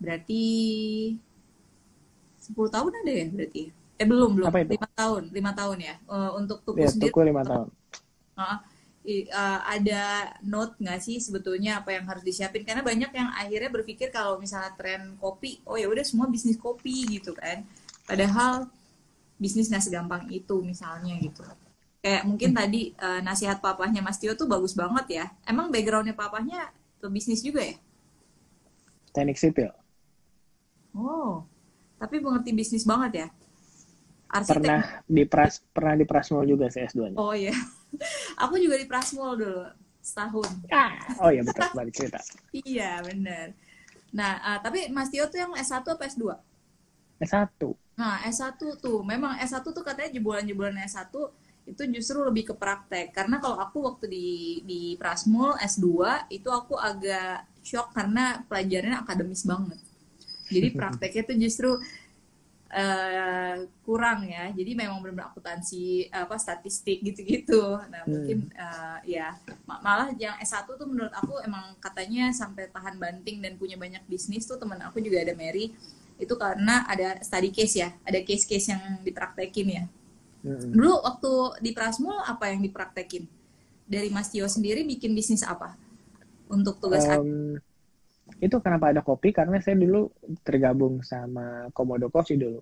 [0.00, 0.44] berarti
[2.40, 3.62] 10 tahun ada ya berarti?
[3.94, 4.48] Eh belum belum.
[4.50, 5.94] Lima tahun lima tahun ya?
[6.08, 7.68] Uh, untuk tuku ya, sendiri tuku lima tahun.
[8.34, 8.58] Uh,
[9.30, 12.64] uh, ada note nggak sih sebetulnya apa yang harus disiapin?
[12.64, 17.06] Karena banyak yang akhirnya berpikir kalau misalnya tren kopi oh ya udah semua bisnis kopi
[17.08, 17.64] gitu kan.
[18.04, 18.68] Padahal
[19.40, 21.42] bisnis nggak segampang itu misalnya gitu
[22.04, 22.58] kayak mungkin hmm.
[22.58, 26.70] tadi uh, nasihat papahnya Mas Tio tuh bagus banget ya emang backgroundnya papahnya
[27.00, 27.76] tuh bisnis juga ya
[29.14, 29.72] teknik sipil
[30.94, 31.42] oh
[31.98, 33.28] tapi mengerti bisnis banget ya
[34.34, 34.54] Arsitek.
[34.58, 37.54] pernah di pras pernah di Prasmol juga sih S2 nya oh iya
[38.42, 39.64] aku juga di Prasmol dulu
[40.04, 40.48] setahun.
[40.68, 40.92] Ah,
[41.24, 42.20] oh iya betul balik cerita.
[42.68, 43.56] iya benar.
[44.12, 46.22] Nah, uh, tapi Mas Tio tuh yang S1 apa S2?
[47.22, 47.50] S1.
[47.94, 51.14] Nah, S1 tuh memang S1 tuh katanya jebolan-jebolan S1
[51.64, 53.14] itu justru lebih ke praktek.
[53.14, 54.28] Karena kalau aku waktu di
[54.66, 55.86] di Prasmol S2
[56.34, 59.80] itu aku agak shock karena pelajarannya akademis banget.
[60.50, 61.70] Jadi prakteknya tuh justru
[62.74, 63.56] uh,
[63.86, 68.10] kurang ya jadi memang benar-benar akuntansi apa statistik gitu-gitu nah hmm.
[68.10, 73.54] mungkin uh, ya malah yang S1 tuh menurut aku emang katanya sampai tahan banting dan
[73.54, 75.72] punya banyak bisnis tuh teman aku juga ada Mary
[76.18, 79.84] itu karena ada study case ya ada case-case yang dipraktekin ya
[80.46, 80.70] hmm.
[80.70, 81.32] dulu waktu
[81.64, 83.26] di Prasmul apa yang dipraktekin
[83.84, 85.74] dari Mas Tio sendiri bikin bisnis apa
[86.46, 87.58] untuk tugas um,
[88.40, 90.08] itu kenapa ada kopi karena saya dulu
[90.44, 92.60] tergabung sama Komodo Coffee dulu.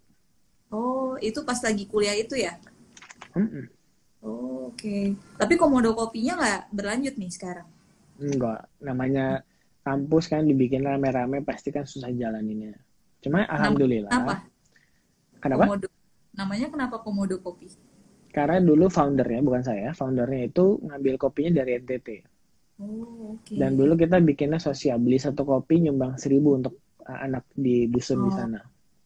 [0.72, 2.58] Oh, itu pas lagi kuliah itu ya?
[3.36, 3.70] Mm
[4.22, 4.78] Oh, Oke.
[4.78, 5.04] Okay.
[5.34, 7.66] Tapi Komodo kopinya nggak berlanjut nih sekarang?
[8.22, 8.70] Enggak.
[8.78, 9.42] Namanya
[9.82, 12.78] kampus kan dibikin rame-rame pasti kan susah jalaninnya.
[13.22, 14.10] Cuma alhamdulillah.
[14.10, 14.34] Kenapa?
[15.38, 15.64] Kenapa?
[15.66, 15.86] Komodo.
[16.32, 17.70] Namanya kenapa Komodo kopi?
[18.32, 22.08] Karena dulu foundernya bukan saya, foundernya itu ngambil kopinya dari NTT.
[22.80, 23.60] Oh, okay.
[23.60, 28.26] Dan dulu kita bikinnya sosial, beli satu kopi nyumbang seribu untuk anak di dusun oh.
[28.26, 28.60] di sana.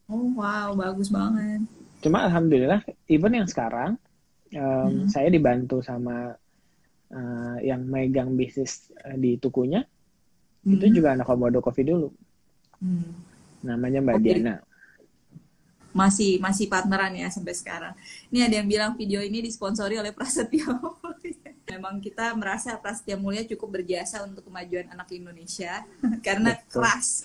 [0.06, 1.66] Oh wow, bagus banget.
[1.98, 3.98] Cuma alhamdulillah, even yang sekarang
[4.54, 5.06] um, hmm.
[5.10, 6.38] saya dibantu sama
[7.10, 9.82] uh, yang megang bisnis uh, di tukunya,
[10.62, 10.78] hmm.
[10.78, 12.14] itu juga anak komodo coffee dulu.
[12.78, 13.25] Hmm.
[13.66, 14.24] Namanya Mbak Oke.
[14.24, 14.54] Diana.
[15.96, 17.96] Masih masih partneran ya sampai sekarang.
[18.28, 21.50] Ini ada yang bilang video ini disponsori oleh Prasetya Mulia.
[21.66, 25.82] Memang kita merasa Prasetya Mulia cukup berjasa untuk kemajuan anak Indonesia
[26.26, 26.84] karena Betul.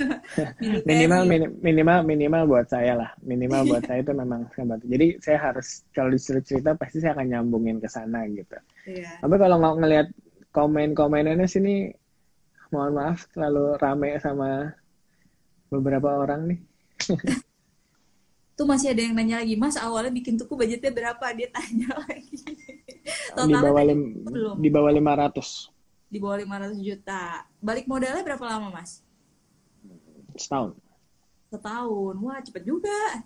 [0.64, 0.88] militer.
[0.88, 3.12] Minimal mini- minimal minimal buat saya lah.
[3.20, 4.80] Minimal buat saya itu memang sangat.
[4.88, 8.56] Jadi saya harus kalau disuruh cerita pasti saya akan nyambungin ke sana gitu.
[8.88, 9.20] Iya.
[9.20, 10.08] Tapi kalau nggak ngelihat
[10.56, 11.92] komen-komenannya sini,
[12.72, 14.72] mohon maaf terlalu rame sama
[15.72, 16.60] beberapa orang nih.
[18.60, 21.26] Tuh masih ada yang nanya lagi, Mas awalnya bikin tuku budgetnya berapa?
[21.34, 22.36] Dia tanya lagi.
[23.32, 24.56] Di bawah lim, belum.
[24.60, 25.72] di bawah 500
[26.12, 27.48] di bawah 500 juta.
[27.64, 29.00] Balik modalnya berapa lama, Mas?
[30.36, 30.76] setahun.
[31.52, 32.16] Setahun.
[32.20, 33.24] Wah, cepet juga.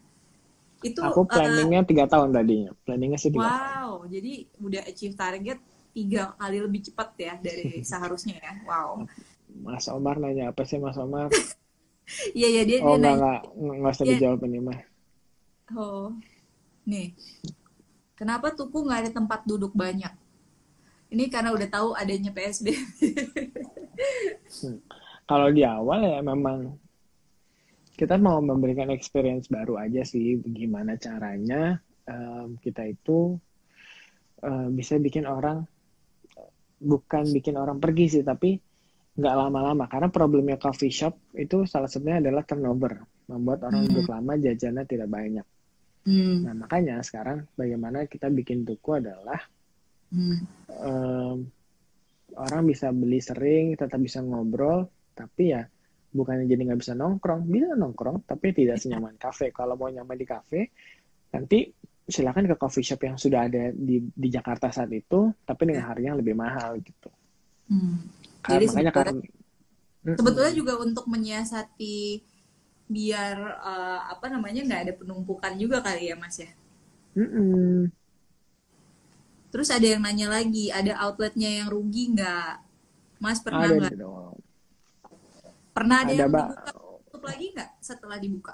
[0.85, 2.71] Itu Aku eh, planningnya tiga tahun tadinya.
[2.85, 3.57] Planningnya sih tiga tahun.
[3.57, 5.59] wow, jadi udah achieve target
[5.95, 8.53] tiga kali lebih cepat ya dari seharusnya ya.
[8.65, 9.09] Wow.
[9.65, 11.31] Mas Omar nanya apa sih Mas Omar?
[12.31, 13.17] Iya, iya dia Oh dia nggak nanya.
[13.17, 13.39] nggak
[13.81, 14.11] nggak usah Iya.
[14.13, 14.79] dijawab ini mah.
[15.73, 16.07] Oh.
[16.85, 17.17] Nih.
[18.13, 20.13] Kenapa tuku nggak ada tempat duduk banyak?
[21.09, 22.77] Ini karena udah tahu adanya PSBB.
[25.25, 26.77] Kalau di awal ya memang
[27.95, 33.39] kita mau memberikan experience baru aja sih gimana caranya em, kita itu
[34.43, 35.63] eh, bisa bikin orang
[36.77, 38.59] bukan bikin orang pergi sih tapi
[39.15, 42.99] nggak lama-lama karena problemnya coffee shop itu salah satunya adalah turnover
[43.31, 43.89] membuat orang Hmm.
[43.95, 45.47] duduk lama jajannya tidak banyak.
[46.05, 46.37] Hmm.
[46.45, 49.39] Nah makanya sekarang bagaimana kita bikin tuku adalah
[50.11, 50.43] Hmm.
[50.69, 51.37] em,
[52.35, 54.85] orang bisa beli sering, tetap bisa ngobrol,
[55.15, 55.65] tapi ya
[56.11, 59.51] bukannya jadi nggak bisa nongkrong, bisa nongkrong, tapi tidak senyaman kafe.
[59.51, 60.71] Kalau mau nyaman di kafe,
[61.31, 61.67] nanti
[62.05, 66.05] silakan ke coffee shop yang sudah ada di di Jakarta saat itu, tapi dengan harga
[66.13, 67.09] yang lebih mahal gitu.
[67.71, 68.05] Hmm.
[68.45, 69.43] Jadi makanya sebetulnya-
[70.05, 70.17] Mm-mm.
[70.21, 71.97] Sebetulnya juga untuk menyiasati
[72.85, 76.51] biar eh, apa namanya nggak ada penumpukan juga kali ya Mas ya.
[77.17, 77.89] Mm-mm.
[79.49, 82.53] Terus ada yang nanya lagi, ada outletnya yang rugi nggak?
[83.23, 83.93] Mas pernah ada nggak?
[85.73, 86.47] Pernah ada, Ada, yang Mbak.
[86.53, 88.53] dibuka tutup lagi nggak setelah dibuka?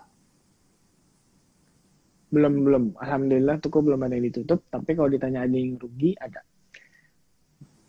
[2.31, 2.83] Belum belum.
[2.95, 6.39] Alhamdulillah toko belum ada yang ditutup, tapi kalau ditanya ada yang rugi ada.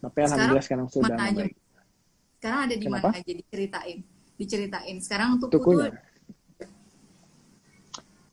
[0.03, 1.55] Tapi Sekarang alhamdulillah sekarang sudah membaik.
[2.43, 3.15] Sekarang ada di Kenapa?
[3.15, 3.99] mana aja diceritain?
[4.35, 4.97] Diceritain.
[4.99, 5.95] Sekarang tuku tuh Tukunya.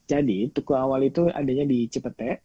[0.10, 2.42] Jadi tuku awal itu adanya di Cipete,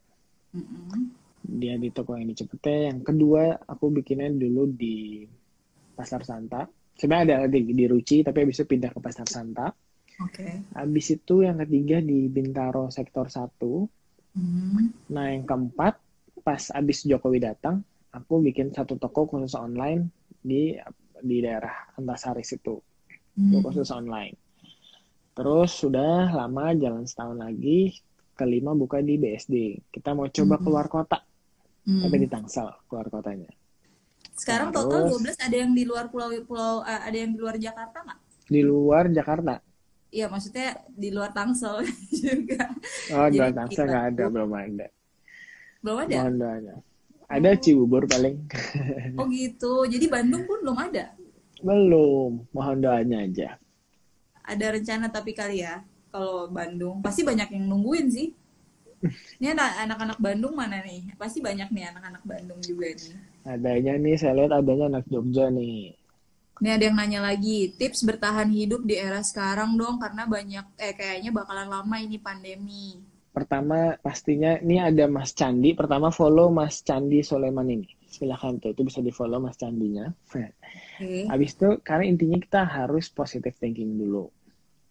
[0.52, 1.08] Mm-mm.
[1.40, 2.92] dia di toko yang di Cipete.
[2.92, 5.24] Yang kedua aku bikinnya dulu di
[5.96, 6.68] Pasar Santa.
[7.00, 9.72] Sebenarnya ada di, di Ruci, tapi habis itu pindah ke Pasar Santa.
[10.20, 10.68] Oke.
[10.76, 13.40] Habis itu yang ketiga di Bintaro Sektor 1.
[14.36, 14.92] Hmm.
[15.16, 15.96] Nah yang keempat,
[16.44, 17.80] pas habis Jokowi datang,
[18.12, 20.12] aku bikin satu toko khusus online
[20.44, 20.76] di
[21.24, 22.76] di daerah Antasari situ.
[23.34, 23.64] Hmm.
[23.64, 24.36] Khusus online.
[25.34, 27.98] Terus sudah lama jalan setahun lagi,
[28.32, 29.54] kelima buka di BSD.
[29.88, 30.62] Kita mau coba Hmm.
[30.62, 31.18] keluar kota,
[31.82, 32.06] Hmm.
[32.06, 33.50] tapi di Tangsel keluar kotanya.
[34.34, 37.56] Sekarang Terus- total 12 ada yang di luar pulau pulau eh, ada yang di luar
[37.56, 38.18] Jakarta nggak?
[38.44, 39.54] Di luar Jakarta.
[40.10, 41.82] Iya, maksudnya di luar Tangsel
[42.22, 42.70] juga.
[43.10, 44.86] Oh, di luar Tangsel nggak ada, belum ada.
[45.82, 46.14] Belum ada?
[46.16, 46.74] Mohon doanya.
[47.28, 48.36] Ada Cibubur paling.
[49.20, 49.86] Oh gitu.
[49.88, 51.14] Jadi Bandung pun belum ada.
[51.62, 52.44] Belum.
[52.52, 53.48] Mohon doanya aja.
[54.44, 55.80] Ada rencana tapi kali ya.
[56.12, 58.28] Kalau Bandung pasti banyak yang nungguin sih.
[59.40, 61.12] Ini anak- anak-anak Bandung mana nih?
[61.16, 63.16] Pasti banyak nih anak-anak Bandung juga nih.
[63.44, 65.92] Adanya nih, saya lihat adanya anak Jogja nih.
[66.64, 70.94] Ini ada yang nanya lagi, tips bertahan hidup di era sekarang dong karena banyak eh
[70.94, 73.02] kayaknya bakalan lama ini pandemi.
[73.34, 75.74] Pertama, pastinya ini ada Mas Candi.
[75.74, 77.90] Pertama follow Mas Candi Soleman ini.
[78.06, 80.06] Silahkan tuh, itu bisa di follow Mas Candinya.
[80.06, 80.54] Oke.
[81.26, 84.30] Habis itu, karena intinya kita harus positive thinking dulu.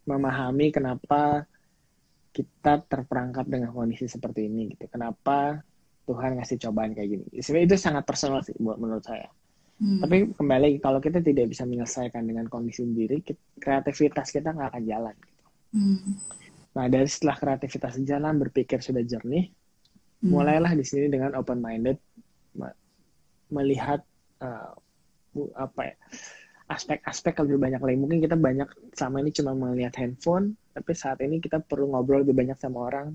[0.04, 1.48] Memahami kenapa
[2.36, 4.92] kita terperangkap dengan kondisi seperti ini gitu.
[4.92, 5.64] Kenapa
[6.04, 7.26] Tuhan ngasih cobaan kayak gini.
[7.40, 9.32] Sebenarnya itu sangat personal sih buat menurut saya.
[9.80, 10.04] Hmm.
[10.04, 13.24] Tapi kembali, kalau kita tidak bisa menyelesaikan dengan kondisi sendiri,
[13.56, 15.16] kreativitas kita nggak akan jalan.
[15.16, 15.44] Gitu.
[15.80, 16.00] Hmm.
[16.74, 19.54] Nah, dari setelah kreativitas jalan, berpikir sudah jernih,
[20.24, 20.40] Hmm.
[20.40, 22.00] mulailah di sini dengan open minded
[23.52, 24.02] melihat
[24.42, 24.74] uh,
[25.54, 25.96] apa ya
[26.72, 27.98] aspek-aspek lebih banyak lagi.
[28.00, 28.66] Mungkin kita banyak
[28.98, 33.14] sama ini cuma melihat handphone tapi saat ini kita perlu ngobrol lebih banyak sama orang.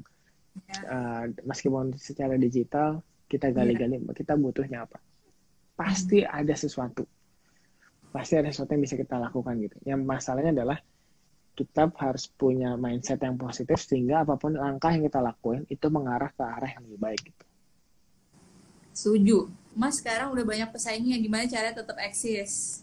[0.59, 0.78] Ya.
[0.90, 2.98] uh, meskipun secara digital
[3.30, 4.98] kita gali-gali kita butuhnya apa?
[5.74, 7.06] Pasti ada sesuatu.
[8.11, 9.76] Pasti ada sesuatu yang bisa kita lakukan gitu.
[9.86, 10.78] Yang masalahnya adalah
[11.59, 16.30] kita harus punya mindset yang positif sehingga apa pun langkah yang kita lakuin itu mengarah
[16.30, 17.44] ke arah yang lebih baik gitu.
[18.94, 19.38] Setuju.
[19.74, 22.82] Mas sekarang udah banyak pesaingnya, gimana caranya tetap eksis?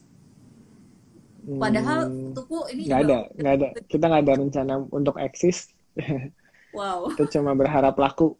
[1.45, 3.67] Padahal Hmm, Tuku ini nggak ada, nggak ada.
[3.87, 5.71] Kita nggak ada rencana untuk eksis.
[6.77, 7.07] wow.
[7.15, 8.35] Kita cuma berharap laku.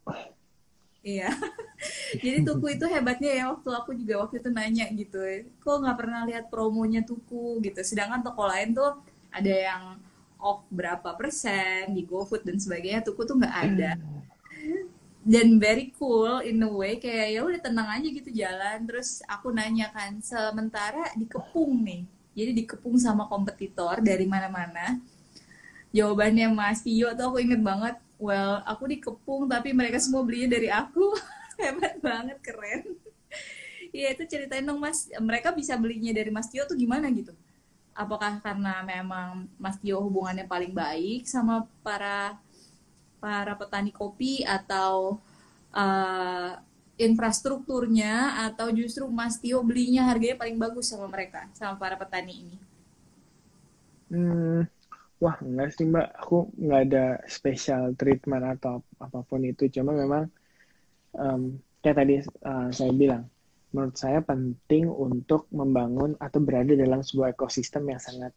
[1.06, 1.32] Iya.
[2.24, 5.20] Jadi Tuku itu hebatnya ya waktu aku juga waktu itu nanya gitu,
[5.62, 7.80] kok nggak pernah lihat promonya Tuku gitu.
[7.86, 9.84] Sedangkan toko lain tuh ada yang
[10.46, 13.98] off berapa persen di GoFood dan sebagainya, Tuku tuh nggak ada.
[15.26, 18.86] Dan very cool in a way kayak ya udah tenang aja gitu jalan.
[18.86, 22.06] Terus aku nanya kan, sementara dikepung nih.
[22.38, 25.02] Jadi dikepung sama kompetitor dari mana-mana.
[25.90, 27.98] Jawabannya Mas Tio tuh aku inget banget.
[28.22, 31.18] Well, aku dikepung tapi mereka semua belinya dari aku.
[31.60, 32.94] Hebat banget, keren.
[33.96, 37.32] Iya itu ceritain dong Mas, mereka bisa belinya dari Mas Tio tuh gimana gitu?
[37.96, 42.36] Apakah karena memang Mas Tio hubungannya paling baik sama para
[43.24, 45.18] para petani kopi atau
[45.72, 46.52] uh,
[46.96, 52.58] infrastrukturnya atau justru Mas Tio belinya harganya paling bagus sama mereka, sama para petani ini?
[54.12, 54.64] Hmm,
[55.24, 59.64] wah enggak sih Mbak, aku nggak ada special treatment atau apa pun itu.
[59.76, 60.24] Cuma memang
[61.18, 61.42] em,
[61.82, 63.24] kayak tadi eh, saya bilang,
[63.76, 68.32] menurut saya penting untuk membangun atau berada dalam sebuah ekosistem yang sangat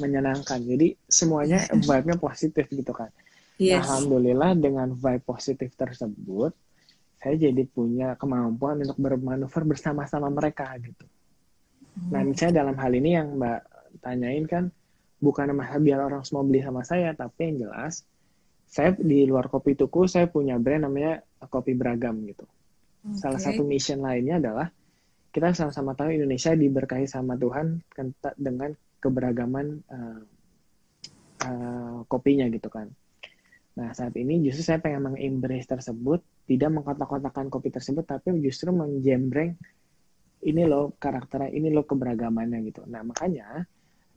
[0.00, 0.64] menyenangkan.
[0.64, 3.12] Jadi semuanya vibe-nya positif gitu kan.
[3.60, 3.84] Yes.
[3.84, 6.56] Alhamdulillah dengan vibe positif tersebut,
[7.20, 11.04] saya jadi punya kemampuan untuk bermanuver bersama-sama mereka gitu.
[12.08, 13.60] Nah, misalnya dalam hal ini yang Mbak
[14.00, 14.64] tanyain kan
[15.18, 18.06] bukan masalah biar orang semua beli sama saya, tapi yang jelas
[18.68, 22.46] saya di luar kopi tuku saya punya brand namanya kopi beragam gitu.
[23.16, 23.46] Salah Oke.
[23.48, 24.68] satu mission lainnya adalah
[25.28, 30.22] kita sama-sama tahu Indonesia diberkahi sama Tuhan kenta- dengan keberagaman eh,
[31.46, 32.88] eh, kopinya gitu kan.
[33.78, 36.18] Nah saat ini justru saya pengen mengembrace tersebut,
[36.50, 39.54] tidak mengkotak-kotakan kopi tersebut, tapi justru menjembreng
[40.42, 42.82] ini loh karakternya, ini loh keberagamannya gitu.
[42.90, 43.62] Nah makanya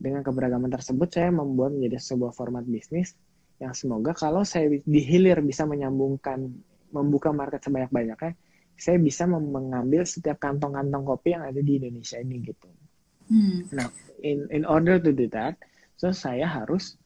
[0.02, 3.14] dengan keberagaman tersebut saya membuat menjadi sebuah format bisnis
[3.62, 6.50] yang semoga kalau saya di hilir bisa menyambungkan,
[6.90, 8.34] membuka market sebanyak-banyaknya,
[8.82, 12.66] saya bisa mengambil setiap kantong-kantong kopi yang ada di Indonesia ini gitu.
[13.30, 13.62] Hmm.
[13.70, 13.86] Nah,
[14.26, 15.54] in in order to do that,
[15.94, 16.98] so saya harus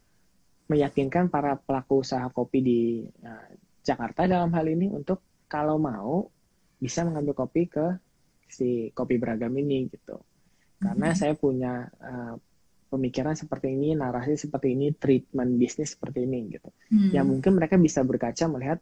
[0.73, 3.49] meyakinkan para pelaku usaha kopi di uh,
[3.85, 5.21] Jakarta dalam hal ini untuk
[5.53, 6.25] kalau mau
[6.81, 7.87] bisa mengambil kopi ke
[8.49, 10.17] si kopi beragam ini gitu.
[10.81, 11.19] Karena Mhm.
[11.21, 12.41] saya punya uh,
[12.89, 16.73] pemikiran seperti ini, narasi seperti ini, treatment bisnis seperti ini gitu.
[16.89, 17.13] Hmm.
[17.13, 18.81] Yang mungkin mereka bisa berkaca melihat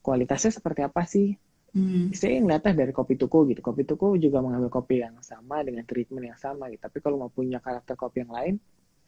[0.00, 1.36] kualitasnya seperti apa sih
[1.74, 2.14] Hmm.
[2.14, 3.58] saya ngeliatnya dari kopi tuku gitu.
[3.58, 6.86] Kopi tuku juga mengambil kopi yang sama dengan treatment yang sama gitu.
[6.86, 8.54] Tapi kalau mau punya karakter kopi yang lain,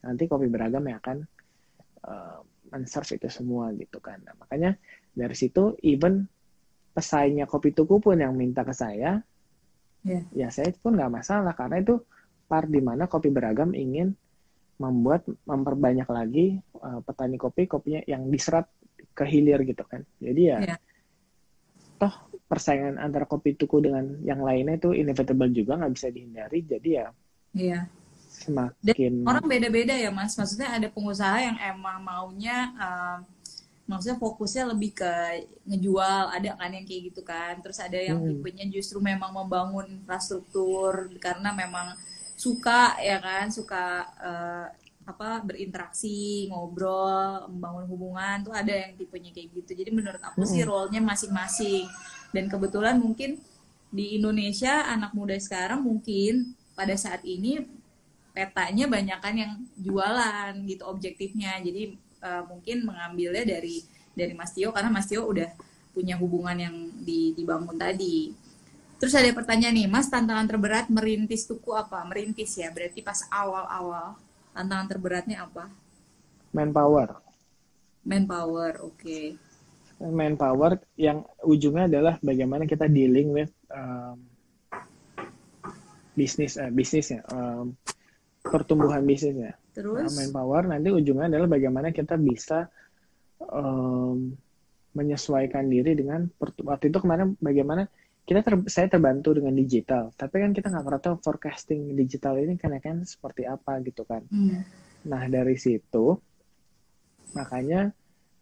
[0.03, 1.23] nanti kopi beragam yang akan
[2.11, 2.43] uh,
[2.75, 4.19] men-serve itu semua gitu kan.
[4.27, 4.75] Nah, makanya
[5.15, 6.27] dari situ even
[6.91, 9.23] pesaingnya kopi tuku pun yang minta ke saya,
[10.07, 10.23] Ya.
[10.31, 11.99] ya saya pun nggak masalah karena itu
[12.47, 14.15] part di mana kopi beragam ingin
[14.79, 16.47] membuat memperbanyak lagi
[16.79, 18.71] uh, petani kopi kopinya yang diserap
[19.19, 20.07] ke hilir gitu kan.
[20.23, 20.77] Jadi ya Ya.
[21.99, 22.13] toh
[22.47, 26.59] persaingan antara kopi tuku dengan yang lainnya itu inevitable juga nggak bisa dihindari.
[26.63, 27.07] Jadi ya
[27.57, 27.81] Iya.
[28.37, 30.37] semakin Orang beda-beda ya Mas.
[30.37, 33.19] Maksudnya ada pengusaha yang emang maunya um,
[33.87, 35.13] maksudnya fokusnya lebih ke
[35.63, 37.59] ngejual, ada kan yang kayak gitu kan.
[37.63, 38.29] Terus ada yang Hmm.
[38.43, 41.95] tipenya justru memang membangun infrastruktur karena memang
[42.37, 44.67] suka ya kan, suka eh,
[45.07, 49.71] apa berinteraksi, ngobrol, membangun hubungan tuh ada yang tipenya kayak gitu.
[49.79, 51.87] Jadi menurut aku sih role-nya masing-masing.
[52.35, 53.39] Dan kebetulan mungkin
[53.95, 57.63] di Indonesia anak muda sekarang mungkin pada saat ini
[58.35, 61.63] petanya banyak kan yang jualan gitu objektifnya.
[61.63, 61.95] Jadi
[62.27, 65.55] eh, mungkin mengambilnya dari dari Mas Tio karena Mas Tio udah
[65.95, 68.35] punya hubungan yang di- dibangun tadi.
[68.99, 72.03] Terus ada pertanyaan nih Mas tantangan terberat merintis tuku apa?
[72.11, 74.19] Merintis ya berarti pas awal-awal
[74.57, 75.69] tantangan terberatnya apa
[76.57, 77.21] manpower.
[78.09, 79.37] manpower oke
[79.97, 84.21] Manpower yang ujungnya adalah bagaimana kita dealing with um,
[86.13, 87.73] bisnis eh, bisnisnya, um,
[88.45, 89.57] pertumbuhan bisnisnya.
[89.57, 92.69] Nah, terus manpower nanti ujungnya adalah bagaimana kita bisa
[93.41, 94.37] um,
[94.97, 97.89] menyesuaikan diri dengan waktu itu kemarin bagaimana
[98.27, 102.59] kita ter- saya terbantu dengan digital tapi kan kita nggak pernah tahu forecasting digital ini
[102.59, 104.27] kan kan seperti apa gitu kan.
[104.27, 104.67] Hmm,
[105.07, 106.19] nah dari situ
[107.37, 107.93] makanya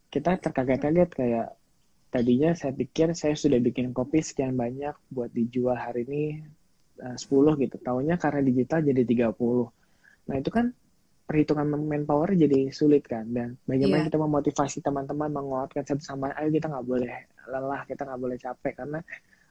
[0.09, 1.49] kita terkaget-kaget kayak
[2.09, 6.22] tadinya saya pikir saya sudah bikin kopi sekian banyak buat dijual hari ini
[7.03, 7.76] eh, 10 gitu.
[7.76, 9.68] Tahunya karena digital jadi 30
[10.24, 10.72] nah itu kan
[11.24, 14.09] perhitungan manpower jadi sulit kan dan bagaimana Iya.
[14.09, 17.12] kita memotivasi teman-teman menguatkan satu sama lain ayo kita nggak boleh
[17.49, 19.01] lelah kita nggak boleh capek karena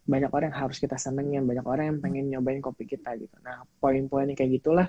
[0.03, 3.63] banyak orang yang harus kita senengin banyak orang yang pengen nyobain kopi kita gitu nah
[3.79, 4.87] poin-poin kayak gitulah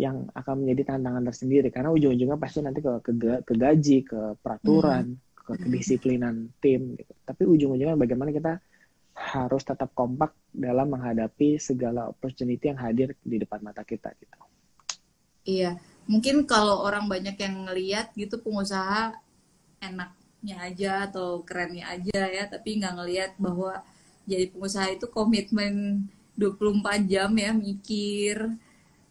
[0.00, 3.12] yang akan menjadi tantangan tersendiri karena ujung-ujungnya pasti nanti ke ke,
[3.44, 5.36] ke gaji, ke peraturan, hmm.
[5.36, 7.12] ke kedisiplinan tim gitu.
[7.28, 8.64] Tapi ujung-ujungnya bagaimana kita
[9.12, 14.40] harus tetap kompak dalam menghadapi segala opportunity yang hadir di depan mata kita gitu.
[15.44, 15.76] Iya,
[16.08, 19.12] mungkin kalau orang banyak yang ngeliat gitu pengusaha
[19.84, 23.84] enaknya aja atau kerennya aja ya, tapi nggak ngeliat bahwa
[24.30, 26.06] jadi pengusaha itu komitmen
[26.38, 28.54] 24 jam ya mikir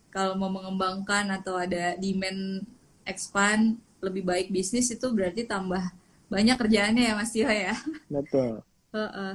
[0.09, 2.65] kalau mau mengembangkan atau ada demand
[3.03, 5.83] expand lebih baik bisnis itu berarti tambah
[6.31, 7.75] banyak kerjaannya ya Mas Tio ya.
[8.07, 8.63] Betul.
[8.89, 9.33] Uh, uh.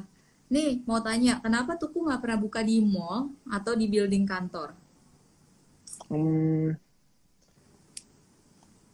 [0.50, 4.74] Nih mau tanya, kenapa Tuku nggak pernah buka di mall atau di building kantor?
[6.10, 6.74] Hmm,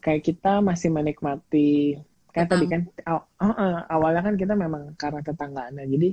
[0.04, 2.00] kayak kita masih menikmati
[2.32, 6.08] kayak tadi kan aw, uh, awalnya kan kita memang karena tetanggaannya jadi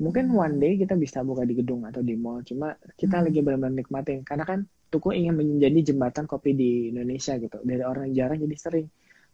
[0.00, 3.24] mungkin one day kita bisa buka di gedung atau di mall cuma kita hmm.
[3.28, 7.62] lagi benar-benar nikmatin karena kan Tuku ingin menjadi jembatan kopi di Indonesia gitu.
[7.62, 8.86] Dari orang yang jarang jadi sering.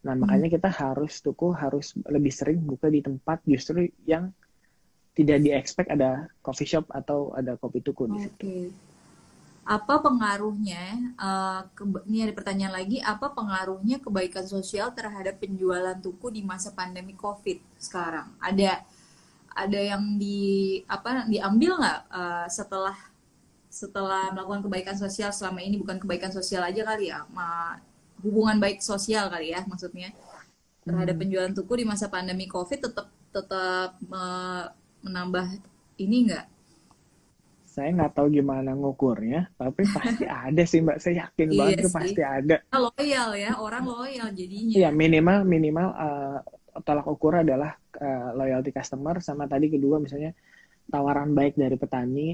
[0.05, 0.21] Nah, hmm.
[0.21, 4.29] makanya kita harus Tuku harus lebih sering buka di tempat justru yang
[5.17, 8.37] tidak di expect ada coffee shop atau ada kopi Tuku di situ.
[8.37, 8.65] Okay.
[9.65, 11.17] Apa pengaruhnya?
[11.17, 11.65] Uh,
[12.05, 13.01] ini ada pertanyaan lagi.
[13.01, 18.29] Apa pengaruhnya kebaikan sosial terhadap penjualan Tuku di masa pandemi COVID sekarang?
[18.45, 18.85] Ada
[19.57, 22.97] ada yang di apa diambil nggak uh, setelah
[23.73, 27.77] setelah melakukan kebaikan sosial selama ini bukan kebaikan sosial aja kali ya, ma
[28.25, 30.13] hubungan baik sosial kali ya maksudnya
[30.81, 31.23] terhadap hmm.
[31.25, 34.65] penjualan tuku di masa pandemi covid tetap tetap uh,
[35.05, 35.61] menambah
[36.01, 36.47] ini enggak?
[37.69, 40.97] Saya nggak tahu gimana ngukurnya, tapi pasti ada sih mbak.
[40.97, 41.93] Saya yakin iya banget sih.
[41.93, 42.57] pasti ada.
[42.73, 44.73] Loyal ya, orang loyal jadinya.
[44.81, 46.41] Iya minimal minimal uh,
[46.83, 50.37] tolak ukur adalah uh, loyalty customer sama tadi kedua misalnya
[50.91, 52.29] tawaran baik dari petani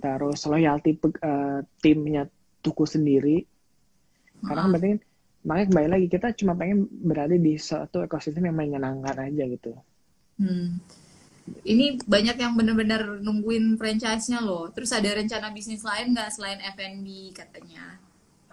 [0.00, 2.24] terus loyalty uh, timnya
[2.64, 3.44] tuku sendiri.
[4.40, 4.90] Karena kan berarti
[5.44, 9.72] makanya kembali lagi kita cuma pengen berada di suatu ekosistem yang menyenangkan aja gitu.
[10.40, 10.80] Hmm.
[11.66, 14.70] ini banyak yang benar-benar nungguin franchise-nya loh.
[14.72, 17.98] Terus ada rencana bisnis lain nggak selain F&B katanya?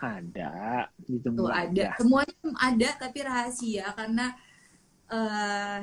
[0.02, 0.88] Ada.
[1.06, 1.94] Gitu Tuh, ada.
[1.96, 3.94] semuanya ada tapi rahasia.
[3.94, 4.34] Karena
[5.12, 5.80] uh,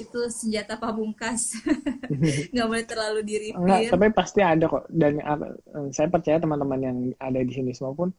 [0.00, 1.54] itu senjata pamungkas.
[2.52, 4.84] Nggak boleh terlalu diri Enggak, tapi pasti ada kok.
[4.90, 8.10] Dan uh, saya percaya teman-teman yang ada di sini semua pun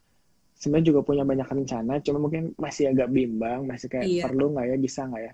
[0.55, 4.23] sebenarnya juga punya banyak rencana cuma mungkin masih agak bimbang masih kayak iya.
[4.23, 5.33] perlu nggak ya bisa nggak ya?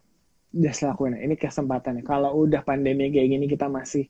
[0.52, 1.16] Just lakuin.
[1.16, 4.10] Ini kesempatan kalau udah pandemi kayak gini kita masih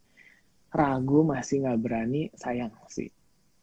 [0.72, 3.12] ragu masih nggak berani sayang sih.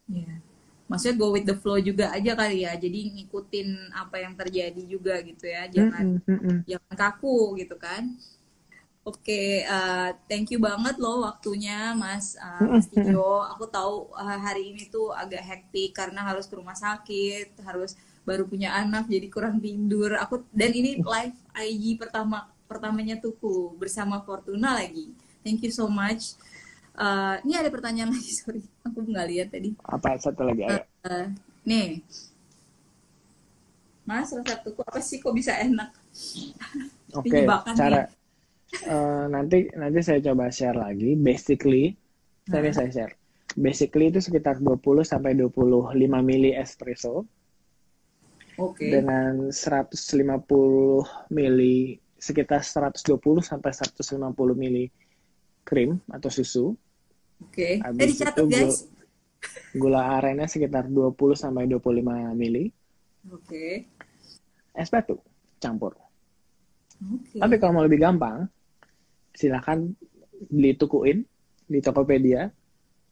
[0.09, 0.48] Yeah.
[0.89, 5.21] Maksudnya go with the flow juga aja kali ya jadi ngikutin apa yang terjadi juga
[5.21, 6.57] gitu ya jangan mm -mm.
[6.65, 8.17] jangan kaku gitu kan
[9.09, 12.93] Oke, uh, thank you banget loh waktunya Mas uh, Mas.
[12.93, 17.97] Aku tahu uh, hari ini tuh agak hektik karena harus ke rumah sakit, harus
[18.29, 20.13] baru punya anak jadi kurang tidur.
[20.21, 25.17] Aku dan ini live IG pertama pertamanya tuku bersama Fortuna lagi.
[25.41, 26.37] Thank you so much.
[26.99, 29.71] Uh, ini ada pertanyaan lagi, sorry, aku nggak lihat tadi.
[29.87, 30.67] Apa satu lagi?
[30.67, 31.27] Uh, uh,
[31.63, 32.03] nih,
[34.03, 35.95] Mas resep tuku apa sih kok bisa enak?
[37.19, 37.47] Oke, okay,
[37.79, 38.19] cara nih
[38.89, 41.17] uh, nanti nanti saya coba share lagi.
[41.17, 41.97] Basically,
[42.49, 42.61] nah.
[42.61, 43.15] saya saya share.
[43.59, 47.25] Basically itu sekitar 20 sampai 25 mili espresso.
[48.59, 48.87] Oke.
[48.87, 48.91] Okay.
[49.01, 49.97] Dengan 150
[51.33, 54.91] mili sekitar 120 sampai 150 mili
[55.65, 56.77] krim atau susu.
[57.45, 57.79] Oke.
[57.79, 57.95] Okay.
[57.95, 58.89] Tadi catat guys.
[59.77, 62.71] Gula arennya sekitar 20 sampai 25 mili.
[63.31, 63.45] Oke.
[63.47, 63.73] Okay.
[64.75, 65.23] Espresso
[65.63, 65.95] campur.
[66.99, 67.39] Okay.
[67.39, 68.51] Tapi kalau mau lebih gampang,
[69.35, 69.95] silakan
[70.51, 71.23] beli tukuin
[71.69, 72.51] di Tokopedia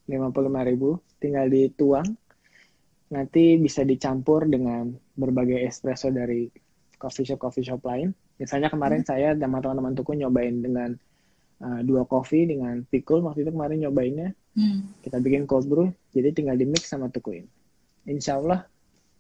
[0.07, 2.09] 55.000 tinggal dituang
[3.11, 6.51] nanti bisa dicampur dengan berbagai espresso dari
[6.99, 9.09] coffee shop coffee shop lain misalnya kemarin hmm.
[9.09, 10.91] saya dan teman-teman tuku nyobain dengan
[11.63, 15.05] uh, dua kopi dengan pikul waktu itu kemarin nyobainnya hmm.
[15.05, 17.47] kita bikin cold brew jadi tinggal di mix sama tukuin
[18.09, 18.65] insya Allah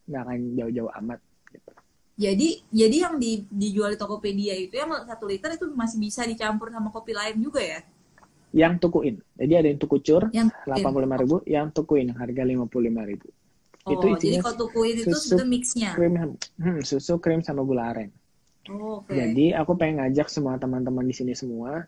[0.07, 1.21] nggak akan jauh-jauh amat
[1.53, 1.73] gitu
[2.17, 6.73] jadi jadi yang di, dijual di Tokopedia itu yang satu liter itu masih bisa dicampur
[6.73, 7.85] sama kopi lain juga ya?
[8.57, 9.21] Yang tukuin.
[9.37, 13.05] Jadi ada yang tuku cur delapan puluh lima ribu, yang tukuin harga lima puluh lima
[13.05, 13.29] ribu.
[13.85, 15.93] Oh, itu jadi kalau tukuin itu susu mixnya?
[15.93, 18.09] Krim, hmm, susu krim sama gula aren.
[18.73, 19.31] Oh, okay.
[19.31, 21.85] Jadi aku pengen ngajak semua teman-teman di sini semua.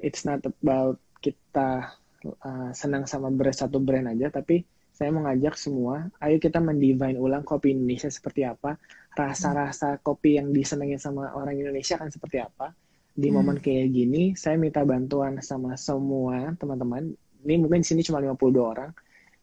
[0.00, 1.92] It's not about kita
[2.24, 4.62] uh, senang sama brand satu brand aja, tapi
[4.98, 8.74] saya mengajak semua, ayo kita mendivine ulang kopi Indonesia seperti apa,
[9.14, 12.74] rasa-rasa kopi yang disenangi sama orang Indonesia kan seperti apa.
[13.14, 13.34] Di hmm.
[13.38, 17.14] momen kayak gini, saya minta bantuan sama semua teman-teman.
[17.46, 18.90] Ini mungkin di sini cuma 52 orang.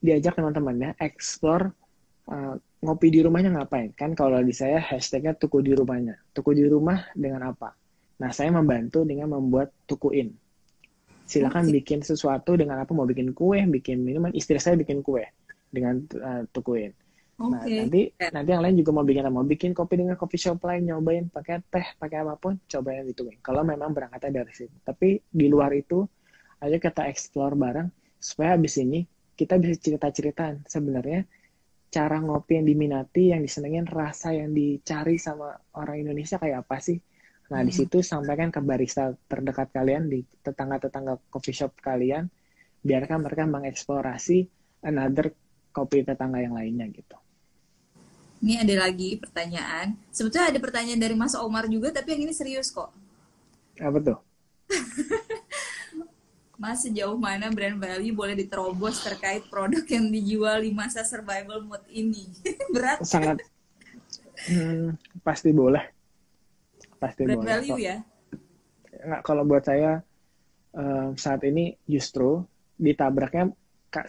[0.04, 1.72] Diajak teman-temannya explore
[2.28, 3.96] uh, ngopi di rumahnya ngapain?
[3.96, 6.20] Kan kalau di saya hashtagnya tuku di rumahnya.
[6.36, 7.72] Tuku di rumah dengan apa?
[8.20, 10.36] Nah, saya membantu dengan membuat tukuin.
[11.26, 12.94] Silakan bikin sesuatu dengan apa?
[12.94, 14.30] Mau bikin kue, bikin minuman.
[14.32, 15.26] Istri saya bikin kue
[15.74, 16.94] dengan uh, tukuin.
[17.36, 17.52] Okay.
[17.52, 20.88] Nah, nanti nanti yang lain juga mau bikin mau bikin kopi dengan coffee shop lain
[20.88, 23.28] nyobain pakai teh, pakai apa pun, cobain itu.
[23.44, 24.72] Kalau memang berangkatnya dari situ.
[24.88, 26.08] Tapi di luar itu
[26.64, 27.92] ayo kita explore bareng
[28.24, 29.04] supaya habis ini
[29.36, 31.28] kita bisa cerita-ceritaan sebenarnya
[31.92, 37.04] cara ngopi yang diminati, yang disenengin, rasa yang dicari sama orang Indonesia kayak apa sih?
[37.46, 37.68] Nah, hmm.
[37.70, 42.26] di situ sampaikan ke barista terdekat kalian di tetangga-tetangga coffee shop kalian,
[42.82, 44.50] biarkan mereka mengeksplorasi
[44.82, 45.34] another
[45.70, 47.18] kopi tetangga yang lainnya gitu.
[48.46, 49.98] Ini ada lagi pertanyaan.
[50.14, 52.94] Sebetulnya ada pertanyaan dari Mas Omar juga, tapi yang ini serius kok.
[53.78, 54.20] Apa tuh?
[56.62, 61.86] Mas, sejauh mana brand value boleh diterobos terkait produk yang dijual di masa survival mode
[61.92, 62.32] ini?
[62.74, 63.04] Berat.
[63.04, 63.44] Sangat.
[64.46, 65.95] Hmm, pasti boleh.
[67.06, 67.52] Pasti brand boleh.
[67.54, 67.98] value ya?
[69.06, 70.02] Nggak, kalau buat saya
[70.74, 72.42] um, saat ini justru
[72.76, 73.54] ditabraknya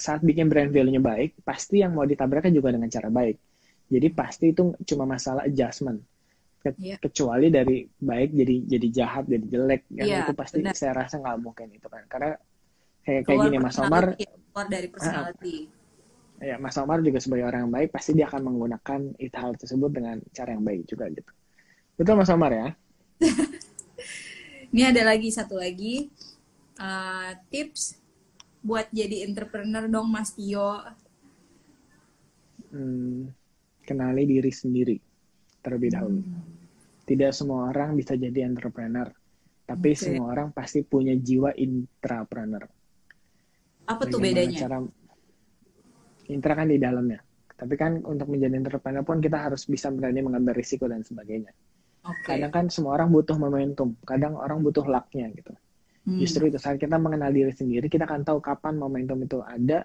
[0.00, 3.38] saat bikin brand value-nya baik, pasti yang mau ditabraknya juga dengan cara baik
[3.86, 6.02] jadi pasti itu cuma masalah adjustment.
[6.58, 6.98] Ke yeah.
[6.98, 10.74] Kecuali dari baik jadi jadi jahat, jadi jelek, yang yeah, itu pasti benar.
[10.74, 12.02] saya rasa nggak mungkin itu kan.
[12.10, 12.34] Karena
[13.06, 15.56] kayak kayak gini Mas Omar keluar dari personality.
[16.42, 19.54] Uh, ya Mas Omar juga sebagai orang yang baik pasti dia akan menggunakan itu hal
[19.54, 21.32] tersebut dengan cara yang baik juga gitu.
[21.94, 22.68] Betul Mas Omar ya?
[24.72, 26.10] Ini ada lagi satu lagi
[26.80, 27.96] uh, tips
[28.60, 30.82] buat jadi entrepreneur dong Mas Tio.
[32.74, 33.30] Hmm,
[33.86, 34.96] kenali diri sendiri
[35.62, 36.20] terlebih dahulu.
[36.20, 36.42] Hmm.
[37.06, 39.06] Tidak semua orang bisa jadi entrepreneur,
[39.62, 40.10] tapi okay.
[40.10, 42.66] semua orang pasti punya jiwa intrapreneur.
[43.86, 44.66] Apa tuh bedanya?
[44.66, 44.82] Cara
[46.26, 47.22] intra kan di dalamnya.
[47.56, 51.54] Tapi kan untuk menjadi entrepreneur pun kita harus bisa berani mengambil risiko dan sebagainya.
[52.06, 52.38] Okay.
[52.38, 55.52] Kadang kan semua orang butuh momentum, kadang orang butuh lucknya gitu.
[56.06, 56.18] Hmm.
[56.22, 59.82] Justru itu saat kita mengenal diri sendiri, kita akan tahu kapan momentum itu ada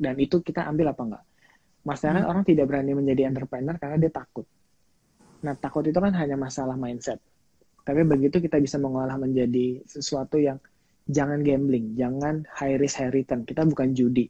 [0.00, 1.24] dan itu kita ambil apa enggak.
[1.84, 2.32] Masalahnya hmm.
[2.32, 4.48] orang tidak berani menjadi entrepreneur karena dia takut.
[5.44, 7.20] Nah, takut itu kan hanya masalah mindset.
[7.84, 10.56] Tapi begitu kita bisa mengolah menjadi sesuatu yang
[11.08, 13.44] jangan gambling, jangan high risk high return.
[13.44, 14.28] Kita bukan judi.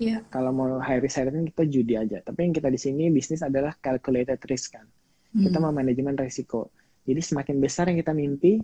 [0.00, 0.24] Yeah.
[0.32, 2.18] Kalau mau high risk high return kita judi aja.
[2.24, 4.88] Tapi yang kita di sini bisnis adalah calculated risk kan.
[5.32, 5.48] Hmm.
[5.48, 6.72] Kita mau manajemen risiko.
[7.02, 8.62] Jadi semakin besar yang kita mimpi,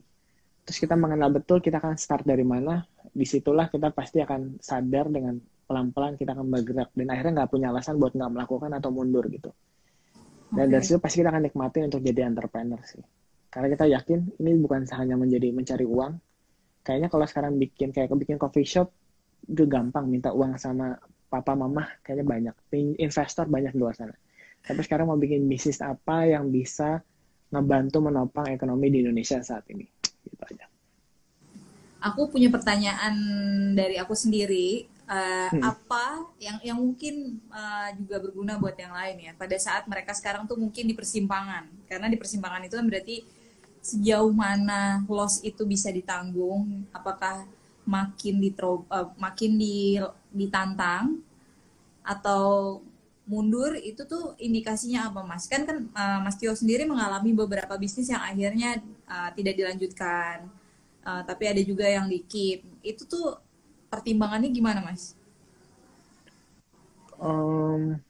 [0.63, 5.11] terus kita mengenal betul kita akan start dari mana, di situlah kita pasti akan sadar
[5.11, 9.29] dengan pelan-pelan kita akan bergerak dan akhirnya nggak punya alasan buat nggak melakukan atau mundur
[9.29, 9.53] gitu
[10.57, 10.73] dan okay.
[10.73, 13.05] dari situ pasti kita akan nikmatin untuk jadi entrepreneur sih
[13.53, 16.17] karena kita yakin ini bukan hanya menjadi mencari uang
[16.81, 18.89] kayaknya kalau sekarang bikin kayak bikin coffee shop
[19.45, 20.97] itu gampang minta uang sama
[21.29, 22.55] papa mama kayaknya banyak
[22.97, 24.17] investor banyak di luar sana
[24.65, 27.01] tapi sekarang mau bikin bisnis apa yang bisa
[27.49, 29.85] ngebantu menopang ekonomi di Indonesia saat ini?
[30.03, 30.67] Gitu aja.
[31.99, 33.17] Aku punya pertanyaan
[33.75, 35.63] dari aku sendiri uh, hmm.
[35.65, 39.33] apa yang yang mungkin uh, juga berguna buat yang lain ya?
[39.35, 41.67] Pada saat mereka sekarang tuh mungkin di persimpangan.
[41.91, 43.17] Karena di persimpangan itu kan berarti
[43.83, 47.47] sejauh mana loss itu bisa ditanggung apakah
[47.89, 49.97] makin ditro uh, makin di
[50.29, 51.25] ditantang
[52.05, 52.81] atau
[53.29, 55.45] mundur itu tuh indikasinya apa mas?
[55.47, 60.49] Kan kan uh, mas Tio sendiri mengalami beberapa bisnis yang akhirnya uh, tidak dilanjutkan.
[61.05, 63.37] Uh, tapi ada juga yang dikit itu tuh
[63.93, 65.13] pertimbangannya gimana mas?
[67.21, 68.01] Um,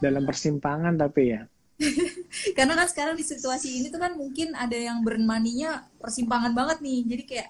[0.00, 1.44] dalam persimpangan tapi ya.
[2.56, 7.00] Karena kan sekarang di situasi ini tuh kan mungkin ada yang bermaninya persimpangan banget nih,
[7.04, 7.48] jadi kayak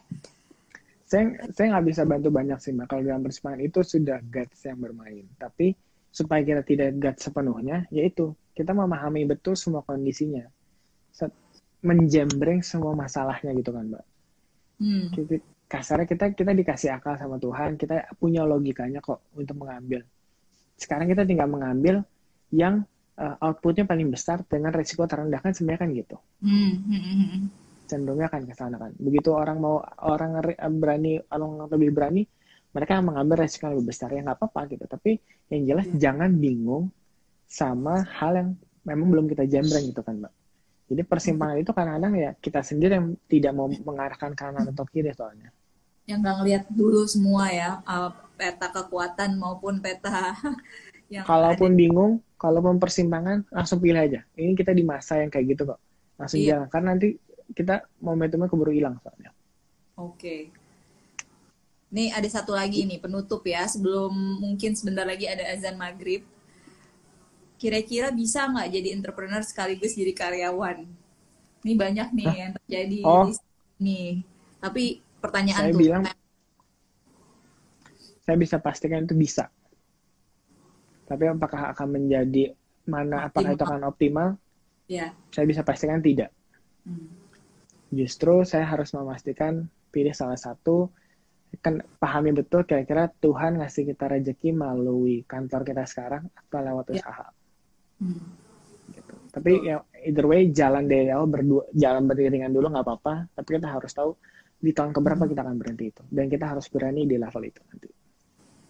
[1.05, 2.91] saya saya nggak bisa bantu banyak sih mbak.
[2.91, 5.29] Kalau dalam persimpangan itu sudah guts yang bermain.
[5.37, 5.77] Tapi
[6.15, 10.47] supaya kita tidak guts sepenuhnya yaitu kita memahami betul semua kondisinya.
[11.85, 14.05] Menjembreng semua masalahnya gitu kan mbak.
[14.79, 15.11] Hmm.
[15.67, 20.07] Kasarnya kita kita dikasih akal sama Tuhan kita punya logikanya kok untuk mengambil.
[20.79, 22.07] Sekarang kita tinggal mengambil
[22.55, 22.87] yang
[23.19, 26.17] uh, outputnya paling besar dengan resiko terendah kan sebenarnya kan gitu.
[26.41, 27.43] Hmm, hmm, hmm,
[27.91, 28.95] cenderungnya kan ke sana kan.
[28.97, 30.41] Begitu orang mau orang
[30.79, 32.23] berani orang lebih berani
[32.75, 35.99] mereka mengambil resiko yang lebih besar ya nggak apa-apa gitu tapi yang jelas hmm.
[36.03, 36.85] jangan bingung
[37.47, 38.49] sama hal yang
[38.83, 40.35] memang belum kita jembreng gitu kan mbak
[40.85, 45.49] jadi persimpangan itu kadang-kadang ya kita sendiri yang tidak mau mengarahkan kanan atau kiri soalnya.
[46.05, 50.37] Yang nggak ngeliat dulu semua ya, uh, peta kekuatan maupun peta
[51.13, 51.81] yang Kalaupun ada.
[51.81, 54.21] bingung, kalaupun persimpangan, langsung pilih aja.
[54.37, 55.81] Ini kita di masa yang kayak gitu kok.
[56.21, 56.61] Langsung iya.
[56.61, 56.69] jalan.
[56.69, 57.09] Karena nanti
[57.57, 59.33] kita momentumnya keburu hilang soalnya.
[59.97, 60.21] Oke.
[60.21, 60.41] Okay.
[61.95, 64.11] Nih ada satu lagi nih penutup ya sebelum
[64.43, 66.23] mungkin sebentar lagi ada azan maghrib.
[67.55, 70.85] kira-kira bisa nggak jadi entrepreneur sekaligus jadi karyawan?
[71.65, 72.37] Ini banyak nih Hah?
[72.37, 73.25] yang terjadi Oh.
[73.25, 74.03] di sini.
[74.61, 74.85] Tapi
[75.23, 76.03] pertanyaan Saya tuh, bilang
[78.21, 79.49] saya bisa pastikan itu bisa.
[81.05, 82.53] Tapi apakah akan menjadi
[82.85, 84.29] mana apakah itu akan optimal?
[84.85, 85.17] ya.
[85.33, 86.29] Saya bisa pastikan tidak.
[86.85, 87.09] Hmm.
[87.89, 90.91] Justru saya harus memastikan pilih salah satu
[91.61, 97.03] kan pahami betul kira-kira Tuhan ngasih kita rezeki melalui kantor kita sekarang atau lewat Ya.
[97.03, 97.27] usaha.
[98.01, 98.25] Hmm.
[98.91, 99.15] Gitu.
[99.35, 103.15] Tapi ya either way jalan dari awal berdua jalan beriringan dulu nggak apa-apa.
[103.35, 104.15] Tapi kita harus tahu
[104.61, 105.31] di tahun keberapa Hmm.
[105.35, 107.89] kita akan berhenti itu dan kita harus berani di level itu nanti.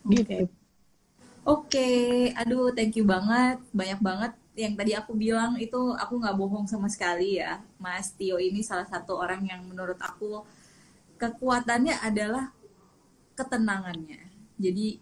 [0.05, 0.17] Oke.
[0.19, 0.47] Gitu.
[1.45, 1.89] Oke,
[2.33, 6.89] aduh thank you banget, banyak banget yang tadi aku bilang itu aku nggak bohong sama
[6.89, 10.41] sekali ya, Mas Tio ini salah satu orang yang menurut aku
[11.21, 12.49] kekuatannya adalah
[13.35, 14.23] ketenangannya.
[14.59, 14.99] Jadi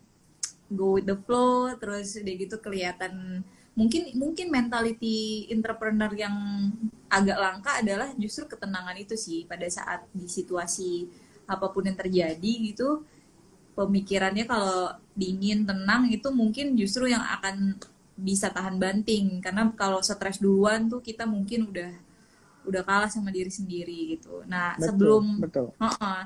[0.73, 6.37] go with the flow, terus udah gitu kelihatan mungkin mungkin mentality entrepreneur yang
[7.09, 11.09] agak langka adalah justru ketenangan itu sih pada saat di situasi
[11.49, 13.01] apa pun yang terjadi gitu
[13.73, 17.81] pemikirannya kalau dingin tenang itu mungkin justru yang akan
[18.13, 21.93] bisa tahan banting karena kalau stres duluan tuh kita mungkin udah
[22.69, 24.45] udah kalah sama diri sendiri gitu.
[24.47, 25.67] Nah Betul, sebelum betul.
[25.81, 26.21] Heeh.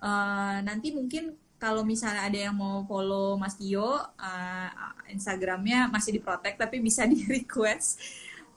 [0.00, 4.68] Eh, nanti mungkin kalau misalnya ada yang mau follow Mas Tio eh,
[5.12, 8.00] Instagramnya masih diprotek tapi bisa di request.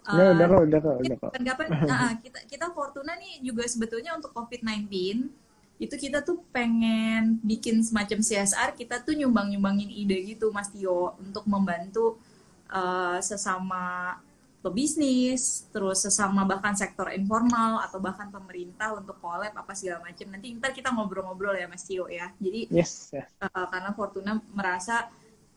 [0.03, 1.29] Udah, udah kok, udah udah kok.
[1.31, 4.87] Kapan-kapan ah, kita kita Fortuna nih juga sebetulnya untuk COVID-19
[5.81, 11.43] itu kita tuh pengen bikin semacam CSR, kita tuh nyumbang-nyumbangin ide gitu Mas Tio untuk
[11.43, 12.15] membantu
[12.71, 14.15] eh, sesama
[14.63, 20.31] pebisnis, terus sesama bahkan sektor informal atau bahkan pemerintah untuk collab apa segala macam.
[20.31, 22.31] Nanti ntar kita ngobrol-ngobrol ya Mas Tio ya.
[22.39, 23.27] Jadi Yes, yes.
[23.43, 25.11] uh, karena Fortuna merasa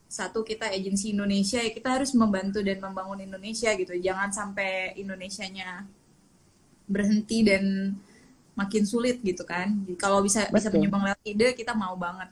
[0.06, 5.82] satu kita agensi Indonesia ya kita harus membantu dan membangun Indonesia gitu jangan sampai Indonesianya
[6.86, 7.90] berhenti dan
[8.54, 10.78] makin sulit gitu kan Jadi kalau bisa bisa Betul.
[10.78, 12.30] menyumbang lewat ide kita mau banget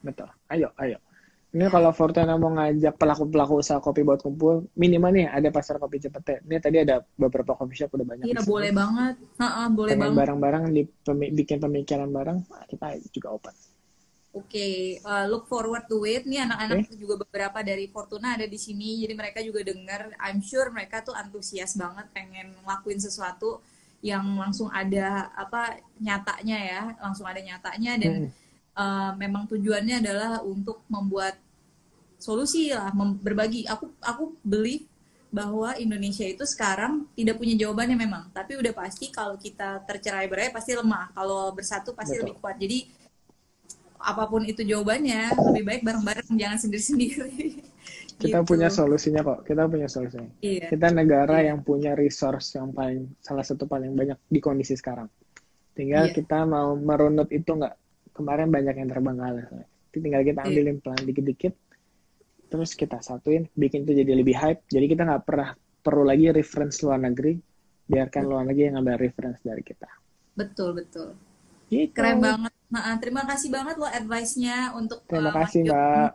[0.00, 0.32] Betul.
[0.48, 0.96] Ayo, ayo.
[1.48, 5.96] Ini kalau Fortuna mau ngajak pelaku-pelaku usaha kopi buat kumpul, minimal nih ada pasar kopi
[5.96, 10.12] cepet Ini tadi ada beberapa coffee shop udah banyak iya boleh banget Ha-ha, boleh Pengen
[10.12, 13.54] banget bareng-bareng di pemi- bikin pemikiran bareng, ah, kita juga open.
[14.36, 16.28] Oke, uh, look forward to it.
[16.28, 20.12] Nih anak-anak juga beberapa dari Fortuna ada di sini, jadi mereka juga dengar.
[20.20, 23.64] I'm sure mereka tuh antusias banget pengen ngelakuin sesuatu
[24.04, 28.30] yang langsung ada apa nyatanya ya, langsung ada nyatanya dan Hmm.
[28.78, 31.34] Uh, memang tujuannya adalah untuk membuat
[32.22, 33.66] solusi lah, berbagi.
[33.66, 34.86] Aku aku believe
[35.28, 40.48] bahwa Indonesia itu sekarang tidak punya jawabannya memang, tapi udah pasti kalau kita tercerai berai
[40.54, 42.22] pasti lemah, kalau bersatu pasti Betul.
[42.32, 42.56] lebih kuat.
[42.56, 42.78] Jadi
[43.98, 47.34] apa pun itu jawabannya lebih baik bareng-bareng jangan sendiri-sendiri.
[48.18, 48.50] Kita Gitu.
[48.50, 49.46] punya solusinya kok.
[49.46, 50.26] Kita punya solusinya.
[50.42, 50.66] Iya.
[50.74, 55.06] Kita negara yang punya resource yang paling salah satu paling banyak di kondisi sekarang.
[55.78, 56.14] Tinggal Iya.
[56.18, 57.74] kita mau merunut itu nggak.
[58.18, 59.46] Kemarin banyak yang terbengkalai.
[59.94, 60.48] Tinggal kita Iya.
[60.50, 61.54] ambilin pelan dikit-dikit.
[62.48, 64.66] Terus kita satuin, bikin itu jadi lebih hype.
[64.66, 65.54] Jadi kita nggak pernah
[65.84, 67.38] perlu lagi reference luar negeri.
[67.88, 69.88] Biarkan luar negeri yang ngambil reference dari kita.
[70.34, 71.14] Betul betul.
[71.70, 71.94] Gitu.
[71.94, 72.52] Keren banget.
[72.68, 75.72] Nah, terima kasih banget loh advice-nya untuk Terima uh, kasih Jo.
[75.72, 76.10] Mbak.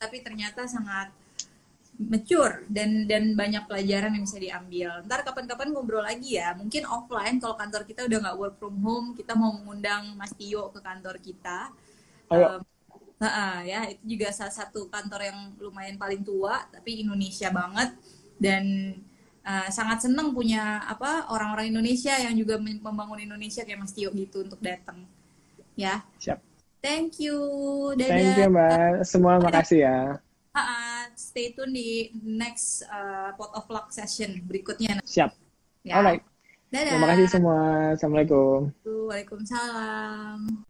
[0.00, 1.12] Tapi ternyata sangat
[2.00, 5.04] mature dan dan banyak pelajaran yang bisa diambil.
[5.04, 6.56] Ntar kapan-kapan ngobrol lagi ya.
[6.56, 10.72] Mungkin offline kalau kantor kita udah nggak work from home, kita mau mengundang Mas Tio
[10.72, 11.68] ke kantor kita.
[12.32, 12.58] Ayo.
[12.58, 12.62] Um,
[13.20, 17.92] Nah, ya itu juga salah satu kantor yang lumayan paling tua tapi Indonesia banget
[18.40, 18.96] dan
[19.44, 24.08] uh, sangat seneng punya apa orang-orang Indonesia yang juga mem- membangun Indonesia kayak Mas Tio
[24.16, 25.04] gitu untuk datang.
[25.76, 26.00] Ya.
[26.16, 26.40] Siap.
[26.80, 27.36] Thank you.
[27.92, 28.08] Dadah.
[28.08, 29.04] Thank you Mbak.
[29.04, 30.16] Semua makasih ya.
[30.50, 34.98] Ah, stay tune di next uh, pot of luck session berikutnya.
[35.06, 35.30] Siap.
[35.86, 36.02] Ya.
[36.02, 36.26] Alright.
[36.74, 36.90] Dadah.
[36.90, 37.58] Terima kasih semua.
[37.94, 38.74] Assalamualaikum.
[38.82, 40.66] Waalaikumsalam.